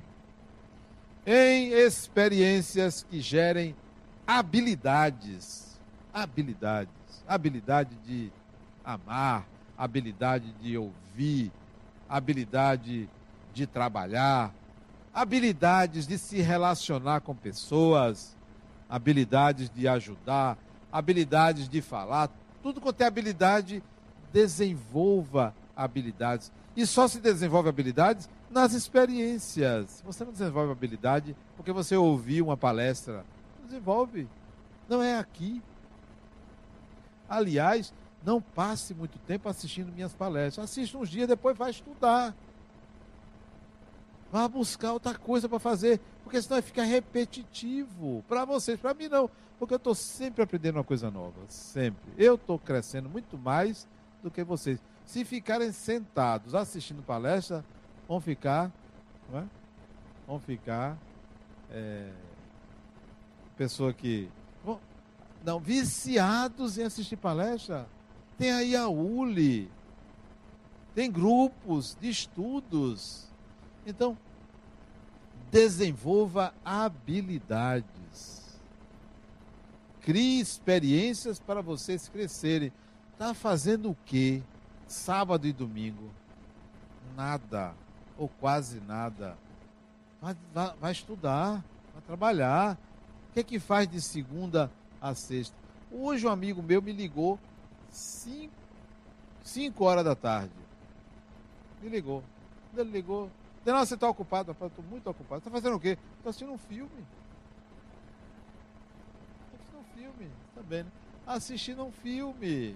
Em 1.25 1.69
experiências 1.71 3.03
que 3.09 3.21
gerem 3.21 3.75
habilidades. 4.27 5.79
Habilidades. 6.13 7.01
Habilidade 7.32 7.95
de 8.05 8.29
amar, 8.84 9.47
habilidade 9.77 10.51
de 10.61 10.77
ouvir, 10.77 11.49
habilidade 12.09 13.09
de 13.53 13.65
trabalhar, 13.65 14.53
habilidades 15.13 16.05
de 16.05 16.17
se 16.17 16.41
relacionar 16.41 17.21
com 17.21 17.34
pessoas 17.34 18.36
habilidades 18.89 19.69
de 19.69 19.88
ajudar, 19.88 20.57
habilidades 20.91 21.69
de 21.69 21.82
falar, 21.82 22.29
tudo 22.61 22.82
quanto 22.82 22.99
é 22.99 23.05
habilidade, 23.05 23.82
desenvolva 24.34 25.55
habilidades. 25.73 26.51
E 26.75 26.86
só 26.86 27.07
se 27.07 27.21
desenvolve 27.21 27.69
habilidades 27.69 28.29
nas 28.49 28.73
experiências. 28.73 30.03
Você 30.05 30.25
não 30.25 30.34
desenvolve 30.34 30.73
habilidade 30.73 31.34
porque 31.55 31.71
você 31.71 31.95
ouviu 31.95 32.47
uma 32.47 32.57
palestra. 32.57 33.23
Desenvolve. 33.63 34.27
Não 34.89 35.01
é 35.01 35.17
aqui. 35.17 35.61
Aliás, 37.32 37.93
não 38.21 38.41
passe 38.41 38.93
muito 38.93 39.17
tempo 39.19 39.47
assistindo 39.47 39.89
minhas 39.89 40.13
palestras. 40.13 40.65
Assista 40.65 40.97
uns 40.97 41.09
dias, 41.09 41.29
depois 41.29 41.57
vai 41.57 41.71
estudar. 41.71 42.36
Vá 44.29 44.47
buscar 44.49 44.91
outra 44.91 45.17
coisa 45.17 45.47
para 45.47 45.59
fazer, 45.59 45.99
porque 46.23 46.41
senão 46.41 46.55
vai 46.55 46.61
ficar 46.61 46.84
repetitivo. 46.84 48.23
Para 48.27 48.43
vocês, 48.43 48.77
para 48.77 48.93
mim 48.93 49.07
não, 49.07 49.29
porque 49.57 49.73
eu 49.73 49.77
estou 49.77 49.95
sempre 49.95 50.43
aprendendo 50.43 50.75
uma 50.75 50.84
coisa 50.84 51.09
nova, 51.09 51.39
sempre. 51.47 52.11
Eu 52.17 52.36
estou 52.36 52.59
crescendo 52.59 53.09
muito 53.09 53.38
mais 53.38 53.88
do 54.21 54.29
que 54.29 54.43
vocês. 54.43 54.77
Se 55.05 55.23
ficarem 55.23 55.71
sentados 55.71 56.53
assistindo 56.53 57.01
palestra, 57.01 57.63
vão 58.07 58.19
ficar, 58.19 58.71
não 59.32 59.39
é? 59.39 59.45
vão 60.27 60.39
ficar, 60.39 60.97
é, 61.69 62.11
pessoa 63.57 63.93
que, 63.93 64.29
não, 65.43 65.59
viciados 65.59 66.77
em 66.77 66.83
assistir 66.83 67.17
palestra. 67.17 67.87
Tem 68.37 68.51
aí 68.51 68.75
a 68.75 68.87
ULI, 68.87 69.69
tem 70.95 71.11
grupos 71.11 71.97
de 71.99 72.09
estudos 72.09 73.31
então, 73.85 74.17
desenvolva 75.49 76.53
habilidades. 76.63 78.59
Crie 80.01 80.39
experiências 80.39 81.39
para 81.39 81.61
vocês 81.61 82.07
crescerem. 82.07 82.71
Está 83.13 83.33
fazendo 83.33 83.91
o 83.91 83.97
quê? 84.05 84.41
Sábado 84.87 85.47
e 85.47 85.53
domingo? 85.53 86.09
Nada, 87.15 87.73
ou 88.17 88.27
quase 88.27 88.79
nada. 88.81 89.37
Vai, 90.21 90.35
vai, 90.53 90.73
vai 90.79 90.91
estudar, 90.91 91.63
vai 91.93 92.01
trabalhar. 92.05 92.77
O 93.29 93.33
que 93.33 93.39
é 93.39 93.43
que 93.43 93.59
faz 93.59 93.87
de 93.87 94.01
segunda 94.01 94.65
a 94.65 94.80
sexta? 95.16 95.56
Hoje 95.91 96.26
um 96.26 96.30
amigo 96.30 96.62
meu 96.62 96.82
me 96.82 96.91
ligou 96.91 97.39
5 97.89 98.52
horas 99.84 100.06
da 100.06 100.16
tarde. 100.16 100.54
Me 101.82 101.89
ligou. 101.89 102.24
Ele 102.78 102.89
ligou, 102.89 103.30
não, 103.66 103.86
você 103.86 103.93
está 103.95 104.10
ocupado, 104.10 104.52
rapaz, 104.52 104.72
estou 104.72 104.86
muito 104.86 105.10
ocupado. 105.10 105.39
Está 105.39 105.52
fazendo 105.52 105.76
o 105.76 105.80
quê? 105.80 105.97
Estou 106.18 106.30
assistindo 106.30 106.52
um 106.52 106.58
filme. 106.58 107.06
Estou 109.43 109.60
assistindo 109.60 109.80
um 109.80 109.84
filme, 109.95 110.32
está 110.49 110.64
bem, 110.64 110.84
né? 110.84 110.91
Assistindo 111.28 111.84
um 111.84 111.91
filme. 111.91 112.76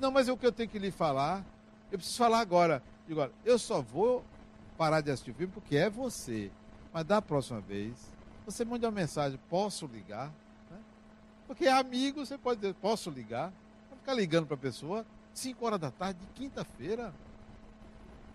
Não, 0.00 0.10
mas 0.10 0.28
é 0.28 0.32
o 0.32 0.36
que 0.36 0.46
eu 0.46 0.52
tenho 0.52 0.68
que 0.68 0.78
lhe 0.78 0.90
falar. 0.90 1.44
Eu 1.90 1.98
preciso 1.98 2.18
falar 2.18 2.40
agora. 2.40 2.82
Digo, 3.06 3.28
eu 3.44 3.58
só 3.58 3.82
vou 3.82 4.24
parar 4.78 5.00
de 5.00 5.10
assistir 5.10 5.32
o 5.32 5.34
filme 5.34 5.52
porque 5.52 5.76
é 5.76 5.90
você. 5.90 6.50
Mas 6.92 7.04
da 7.04 7.20
próxima 7.20 7.60
vez, 7.60 8.11
você 8.52 8.64
manda 8.64 8.86
uma 8.86 8.92
mensagem, 8.92 9.38
posso 9.48 9.86
ligar? 9.86 10.28
Né? 10.70 10.78
Porque 11.46 11.66
é 11.66 11.72
amigo, 11.72 12.24
você 12.24 12.38
pode 12.38 12.60
dizer, 12.60 12.74
posso 12.74 13.10
ligar? 13.10 13.52
Não 13.90 13.96
ficar 13.96 14.14
ligando 14.14 14.46
para 14.46 14.54
a 14.54 14.58
pessoa 14.58 15.06
5 15.34 15.64
horas 15.64 15.80
da 15.80 15.90
tarde 15.90 16.20
de 16.20 16.26
quinta-feira. 16.34 17.12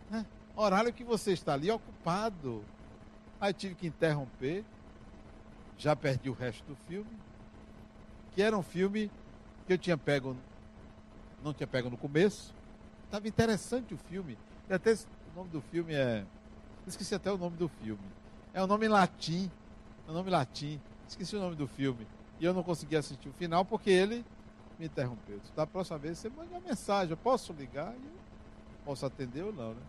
Né? 0.10 0.26
Horário 0.56 0.94
que 0.94 1.04
você 1.04 1.32
está 1.32 1.54
ali 1.54 1.70
ocupado. 1.70 2.64
Aí 3.40 3.54
tive 3.54 3.76
que 3.76 3.88
interromper. 3.88 4.66
Já 5.78 5.96
perdi 5.96 6.30
o 6.30 6.34
resto 6.34 6.64
do 6.66 6.76
filme. 6.88 7.10
Que 8.34 8.42
era 8.42 8.58
um 8.58 8.64
filme 8.64 9.12
que 9.68 9.74
eu 9.74 9.78
tinha 9.78 9.98
pego. 9.98 10.36
Não 11.44 11.54
tinha 11.54 11.68
pego 11.68 11.90
no 11.90 11.98
começo. 11.98 12.54
Estava 13.06 13.28
interessante 13.28 13.94
o 13.94 13.98
filme. 13.98 14.38
E 14.70 14.74
até 14.74 14.94
o 14.94 15.36
nome 15.36 15.50
do 15.50 15.62
filme 15.62 15.94
é. 15.94 16.26
Esqueci 16.88 17.14
até 17.14 17.32
o 17.32 17.38
nome 17.38 17.58
do 17.58 17.68
filme. 17.68 18.04
É 18.54 18.64
um 18.64 18.68
nome 18.68 18.88
em 18.88 18.90
latim. 18.90 19.52
É 20.08 20.12
um 20.12 20.14
nome 20.14 20.30
latim. 20.30 20.80
Esqueci 21.08 21.36
o 21.36 21.40
nome 21.40 21.56
do 21.56 21.68
filme. 21.68 22.08
E 22.40 22.46
eu 22.46 22.54
não 22.54 22.64
consegui 22.64 22.96
assistir 22.96 23.30
o 23.30 23.34
final 23.34 23.66
porque 23.66 23.90
ele 23.90 24.24
me 24.80 24.86
interrompeu. 24.86 25.40
Da 25.56 25.66
próxima 25.66 25.98
vez 25.98 26.18
você 26.18 26.30
manda 26.30 26.50
uma 26.52 26.60
mensagem. 26.62 27.12
Eu 27.12 27.18
posso 27.18 27.54
ligar? 27.54 27.94
E 27.94 28.86
posso 28.86 29.06
atender 29.06 29.44
ou 29.44 29.54
não, 29.54 29.74
né? 29.74 29.82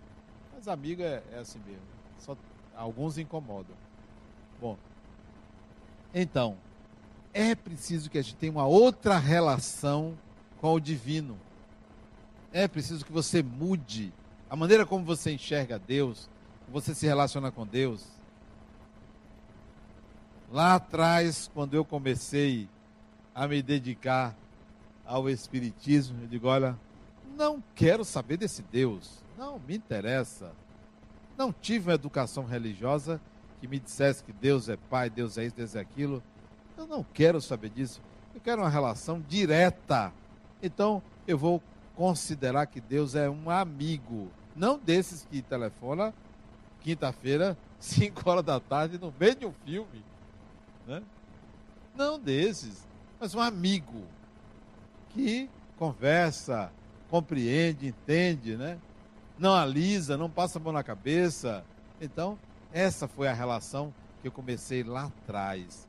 Mas 0.55 0.67
amigo 0.67 1.03
é, 1.03 1.23
é 1.33 1.39
assim 1.39 1.61
mesmo. 1.67 1.83
Só 2.19 2.37
alguns 2.75 3.17
incomodam. 3.19 3.77
Bom, 4.61 4.77
então, 6.13 6.57
é 7.33 7.55
preciso 7.55 8.11
que 8.11 8.19
a 8.19 8.23
gente 8.23 8.37
tenha 8.37 8.51
uma 8.51 8.67
outra 8.67 9.19
relação 9.19 10.19
com 10.61 10.75
o 10.75 10.81
divino. 10.81 11.39
É 12.53 12.67
preciso 12.67 13.05
que 13.05 13.13
você 13.13 13.43
mude 13.43 14.13
a 14.51 14.57
maneira 14.57 14.87
como 14.87 15.05
você 15.05 15.33
enxerga 15.33 15.79
Deus, 15.79 16.29
você 16.69 16.95
se 16.95 17.07
relaciona 17.07 17.51
com 17.51 17.67
Deus. 17.67 18.05
Lá 20.51 20.77
atrás, 20.77 21.51
quando 21.53 21.75
eu 21.75 21.85
comecei 21.85 22.69
a 23.35 23.47
me 23.47 23.61
dedicar 23.63 24.35
ao 25.05 25.29
Espiritismo, 25.29 26.23
eu 26.23 26.27
digo: 26.27 26.49
olha, 26.49 26.79
não 27.37 27.63
quero 27.75 28.05
saber 28.05 28.39
desse 28.39 28.63
Deus. 28.63 29.23
Não 29.37 29.59
me 29.59 29.77
interessa. 29.77 30.53
Não 31.37 31.53
tive 31.53 31.89
uma 31.89 31.95
educação 31.95 32.45
religiosa 32.45 33.21
que 33.61 33.69
me 33.69 33.79
dissesse 33.79 34.25
que 34.25 34.33
Deus 34.33 34.69
é 34.69 34.77
Pai, 34.77 35.11
Deus 35.11 35.37
é 35.37 35.45
isso, 35.45 35.55
Deus 35.55 35.77
é 35.77 35.81
aquilo. 35.81 36.23
Eu 36.77 36.87
não 36.87 37.05
quero 37.05 37.41
saber 37.41 37.71
disso. 37.71 38.01
Eu 38.35 38.41
quero 38.41 38.63
uma 38.63 38.71
relação 38.71 39.21
direta. 39.29 40.13
Então, 40.63 41.03
eu 41.27 41.37
vou 41.37 41.63
considerar 41.95 42.67
que 42.67 42.81
Deus 42.81 43.15
é 43.15 43.29
um 43.29 43.51
amigo. 43.51 44.29
Não 44.57 44.79
desses 44.79 45.27
que 45.31 45.43
telefona 45.43 46.15
quinta-feira, 46.81 47.57
5 47.79 48.29
horas 48.29 48.45
da 48.45 48.59
tarde, 48.59 48.99
no 48.99 49.13
meio 49.19 49.35
de 49.35 49.47
um 49.47 49.53
filme. 49.65 50.05
Né? 50.89 51.03
Não 51.95 52.19
desses, 52.19 52.85
mas 53.21 53.35
um 53.35 53.41
amigo 53.41 54.03
que 55.11 55.49
conversa, 55.77 56.73
compreende, 57.09 57.87
entende, 57.87 58.57
né? 58.57 58.79
não 59.39 59.55
alisa, 59.55 60.17
não 60.17 60.29
passa 60.29 60.59
a 60.59 60.63
mão 60.63 60.73
na 60.73 60.83
cabeça. 60.83 61.65
Então, 62.01 62.39
essa 62.73 63.07
foi 63.07 63.29
a 63.29 63.33
relação 63.33 63.95
que 64.21 64.29
eu 64.29 64.33
comecei 64.33 64.83
lá 64.83 65.05
atrás. 65.05 65.87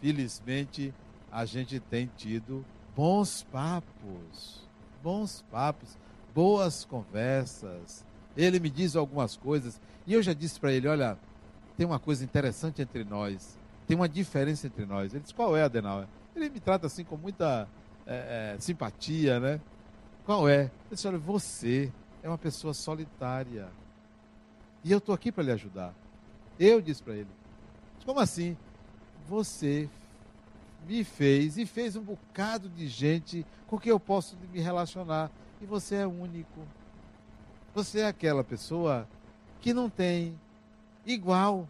Felizmente, 0.00 0.92
a 1.30 1.44
gente 1.44 1.78
tem 1.78 2.10
tido 2.16 2.64
bons 2.96 3.44
papos, 3.44 4.68
bons 5.02 5.44
papos, 5.50 5.96
boas 6.34 6.84
conversas. 6.84 8.04
Ele 8.36 8.58
me 8.58 8.70
diz 8.70 8.96
algumas 8.96 9.36
coisas 9.36 9.80
e 10.06 10.14
eu 10.14 10.22
já 10.22 10.32
disse 10.32 10.58
para 10.58 10.72
ele: 10.72 10.88
olha, 10.88 11.16
tem 11.76 11.86
uma 11.86 11.98
coisa 11.98 12.24
interessante 12.24 12.82
entre 12.82 13.04
nós, 13.04 13.58
tem 13.86 13.96
uma 13.96 14.08
diferença 14.08 14.66
entre 14.66 14.84
nós. 14.86 15.12
Ele 15.12 15.22
disse: 15.22 15.34
qual 15.34 15.56
é, 15.56 15.62
Adenauer? 15.62 16.06
Ele 16.34 16.48
me 16.48 16.60
trata 16.60 16.86
assim 16.86 17.04
com 17.04 17.16
muita 17.16 17.68
é, 18.06 18.54
é, 18.54 18.60
simpatia, 18.60 19.38
né? 19.38 19.60
Qual 20.24 20.48
é? 20.48 20.64
Eu 20.90 20.94
disse: 20.94 21.08
olha, 21.08 21.18
você 21.18 21.92
é 22.22 22.28
uma 22.28 22.38
pessoa 22.38 22.72
solitária. 22.72 23.68
E 24.84 24.90
eu 24.90 24.98
estou 24.98 25.14
aqui 25.14 25.30
para 25.30 25.44
lhe 25.44 25.52
ajudar. 25.52 25.94
Eu 26.58 26.80
disse 26.80 27.02
para 27.02 27.14
ele: 27.14 27.28
Como 28.04 28.20
assim? 28.20 28.56
Você 29.28 29.88
me 30.86 31.04
fez 31.04 31.56
e 31.58 31.64
fez 31.64 31.94
um 31.96 32.02
bocado 32.02 32.68
de 32.68 32.88
gente 32.88 33.46
com 33.66 33.78
quem 33.78 33.90
eu 33.90 34.00
posso 34.00 34.36
me 34.52 34.60
relacionar. 34.60 35.30
E 35.60 35.66
você 35.66 35.96
é 35.96 36.06
único. 36.06 36.60
Você 37.74 38.00
é 38.00 38.06
aquela 38.06 38.42
pessoa 38.42 39.08
que 39.60 39.72
não 39.72 39.88
tem 39.88 40.38
igual. 41.06 41.68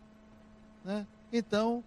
Né? 0.85 1.07
Então, 1.33 1.85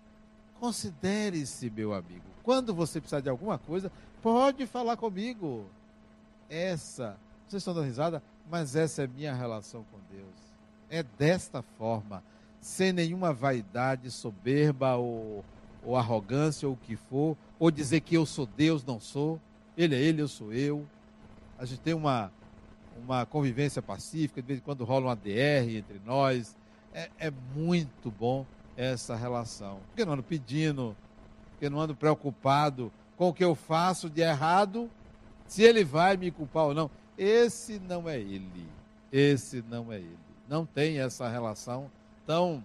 considere-se 0.60 1.70
meu 1.70 1.94
amigo. 1.94 2.24
Quando 2.44 2.74
você 2.74 3.00
precisar 3.00 3.22
de 3.22 3.30
alguma 3.30 3.58
coisa, 3.58 3.92
pode 4.22 4.66
falar 4.66 4.98
comigo. 4.98 5.66
Essa, 6.50 7.18
vocês 7.48 7.62
estão 7.62 7.74
dando 7.74 7.86
risada? 7.86 8.22
Mas 8.50 8.76
essa 8.76 9.04
é 9.04 9.08
minha 9.08 9.34
relação 9.34 9.84
com 9.92 9.98
Deus. 10.16 10.36
É 10.90 11.02
desta 11.04 11.62
forma, 11.78 12.24
sem 12.62 12.94
nenhuma 12.94 13.34
vaidade, 13.34 14.12
soberba 14.12 14.96
ou, 14.96 15.44
ou 15.84 15.96
arrogância 15.96 16.68
ou 16.68 16.76
o 16.76 16.78
que 16.78 16.96
for, 16.96 17.36
ou 17.58 17.72
dizer 17.72 18.02
que 18.02 18.16
eu 18.16 18.26
sou 18.26 18.46
Deus, 18.46 18.86
não 18.86 19.00
sou. 19.00 19.40
Ele 19.76 19.96
é 19.96 20.00
ele, 20.00 20.22
eu 20.22 20.28
sou 20.28 20.54
eu. 20.54 20.86
A 21.58 21.66
gente 21.66 21.80
tem 21.80 21.94
uma, 21.94 22.32
uma 23.04 23.26
convivência 23.26 23.82
pacífica, 23.82 24.42
de 24.42 24.48
vez 24.48 24.60
em 24.60 24.64
quando 24.64 24.84
rola 24.84 25.08
uma 25.08 25.16
DR 25.16 25.76
entre 25.76 26.00
nós. 26.06 26.56
É, 26.94 27.10
é 27.18 27.34
muito 27.56 28.12
bom 28.12 28.46
essa 28.78 29.16
relação. 29.16 29.80
Porque 29.88 30.06
não 30.06 30.14
ando 30.14 30.24
pedindo, 30.24 30.96
porque 31.52 31.70
não 31.70 31.80
ando 31.80 31.96
preocupado 31.96 32.92
com 33.18 33.30
o 33.30 33.34
que 33.34 33.44
eu 33.44 33.56
faço 33.56 34.10
de 34.10 34.22
errado, 34.22 34.90
se 35.48 35.64
ele 35.64 35.84
vai 35.84 36.18
me 36.18 36.32
culpar 36.32 36.66
ou 36.66 36.74
não. 36.74 36.90
Esse 37.18 37.80
não 37.80 38.10
é 38.10 38.20
ele. 38.20 38.68
Esse 39.12 39.64
não 39.70 39.92
é 39.92 39.98
ele. 39.98 40.18
Não 40.50 40.66
tem 40.66 41.00
essa 41.00 41.30
relação 41.30 41.90
tão 42.26 42.64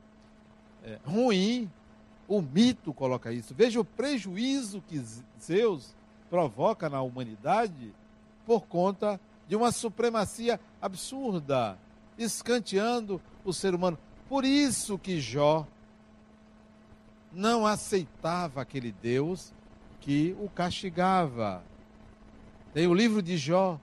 é, 0.83 0.99
ruim, 1.05 1.71
O 2.27 2.41
mito 2.41 2.95
coloca 2.95 3.33
isso. 3.33 3.53
Veja 3.55 3.81
o 3.81 3.85
prejuízo 3.85 4.81
que 4.87 5.03
Zeus 5.41 5.97
provoca 6.31 6.89
na 6.89 7.03
humanidade 7.03 7.93
por 8.47 8.67
conta 8.67 9.21
de 9.49 9.57
uma 9.57 9.73
supremacia 9.73 10.61
absurda, 10.81 11.77
escanteando 12.17 13.21
o 13.45 13.53
ser 13.53 13.75
humano. 13.75 13.99
Por 14.29 14.45
isso 14.45 14.97
que 14.97 15.21
Jó 15.21 15.67
não 17.33 17.67
aceitava 17.67 18.61
aquele 18.61 18.93
Deus 18.93 19.53
que 20.01 20.37
o 20.41 20.49
castigava. 20.49 21.63
Tem 22.73 22.87
o 22.87 22.95
livro 22.95 23.23
de 23.23 23.37
Jó. 23.37 23.79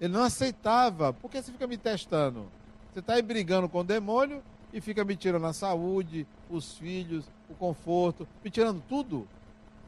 Ele 0.00 0.12
não 0.12 0.22
aceitava. 0.22 1.12
Por 1.12 1.30
que 1.30 1.40
você 1.40 1.52
fica 1.52 1.66
me 1.66 1.76
testando? 1.76 2.48
Você 2.92 3.00
está 3.00 3.14
aí 3.14 3.22
brigando 3.22 3.68
com 3.68 3.80
o 3.80 3.84
demônio 3.84 4.42
e 4.72 4.80
fica 4.80 5.04
me 5.04 5.16
tirando 5.16 5.46
a 5.46 5.52
saúde, 5.52 6.26
os 6.50 6.76
filhos, 6.76 7.24
o 7.48 7.54
conforto, 7.54 8.26
me 8.42 8.50
tirando 8.50 8.82
tudo. 8.88 9.26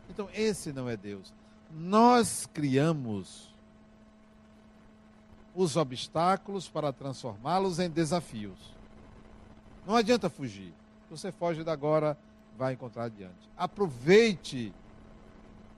Então, 0.09 0.29
esse 0.33 0.73
não 0.73 0.89
é 0.89 0.97
Deus. 0.97 1.33
Nós 1.71 2.47
criamos 2.53 3.55
os 5.55 5.77
obstáculos 5.77 6.69
para 6.69 6.93
transformá-los 6.93 7.79
em 7.79 7.89
desafios. 7.89 8.59
Não 9.87 9.97
adianta 9.97 10.29
fugir. 10.29 10.73
Você 11.11 11.33
foge 11.33 11.65
da 11.65 11.73
agora, 11.73 12.17
vai 12.57 12.73
encontrar 12.73 13.05
adiante. 13.05 13.51
Aproveite 13.57 14.73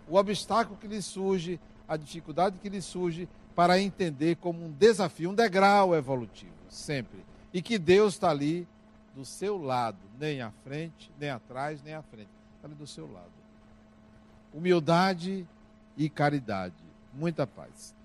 o 0.09 0.17
obstáculo 0.17 0.79
que 0.79 0.87
lhe 0.87 1.03
surge, 1.03 1.61
a 1.87 1.97
dificuldade 1.97 2.59
que 2.59 2.69
lhe 2.69 2.81
surge, 2.81 3.29
para 3.55 3.81
entender 3.81 4.37
como 4.37 4.65
um 4.65 4.71
desafio, 4.71 5.31
um 5.31 5.35
degrau 5.35 5.95
evolutivo, 5.95 6.55
sempre. 6.69 7.25
E 7.53 7.61
que 7.61 7.79
Deus 7.79 8.15
está 8.15 8.31
ali 8.31 8.67
do 9.15 9.25
seu 9.25 9.61
lado, 9.61 9.99
nem 10.19 10.41
à 10.41 10.51
frente, 10.63 11.11
nem 11.19 11.31
atrás, 11.31 11.83
nem 11.83 11.95
à 11.95 12.03
frente. 12.03 12.31
Está 12.57 12.69
ali 12.69 12.75
do 12.75 12.87
seu 12.87 13.11
lado. 13.11 13.33
Humildade 14.55 15.47
e 15.97 16.09
caridade. 16.09 16.75
Muita 17.13 17.47
paz. 17.47 17.98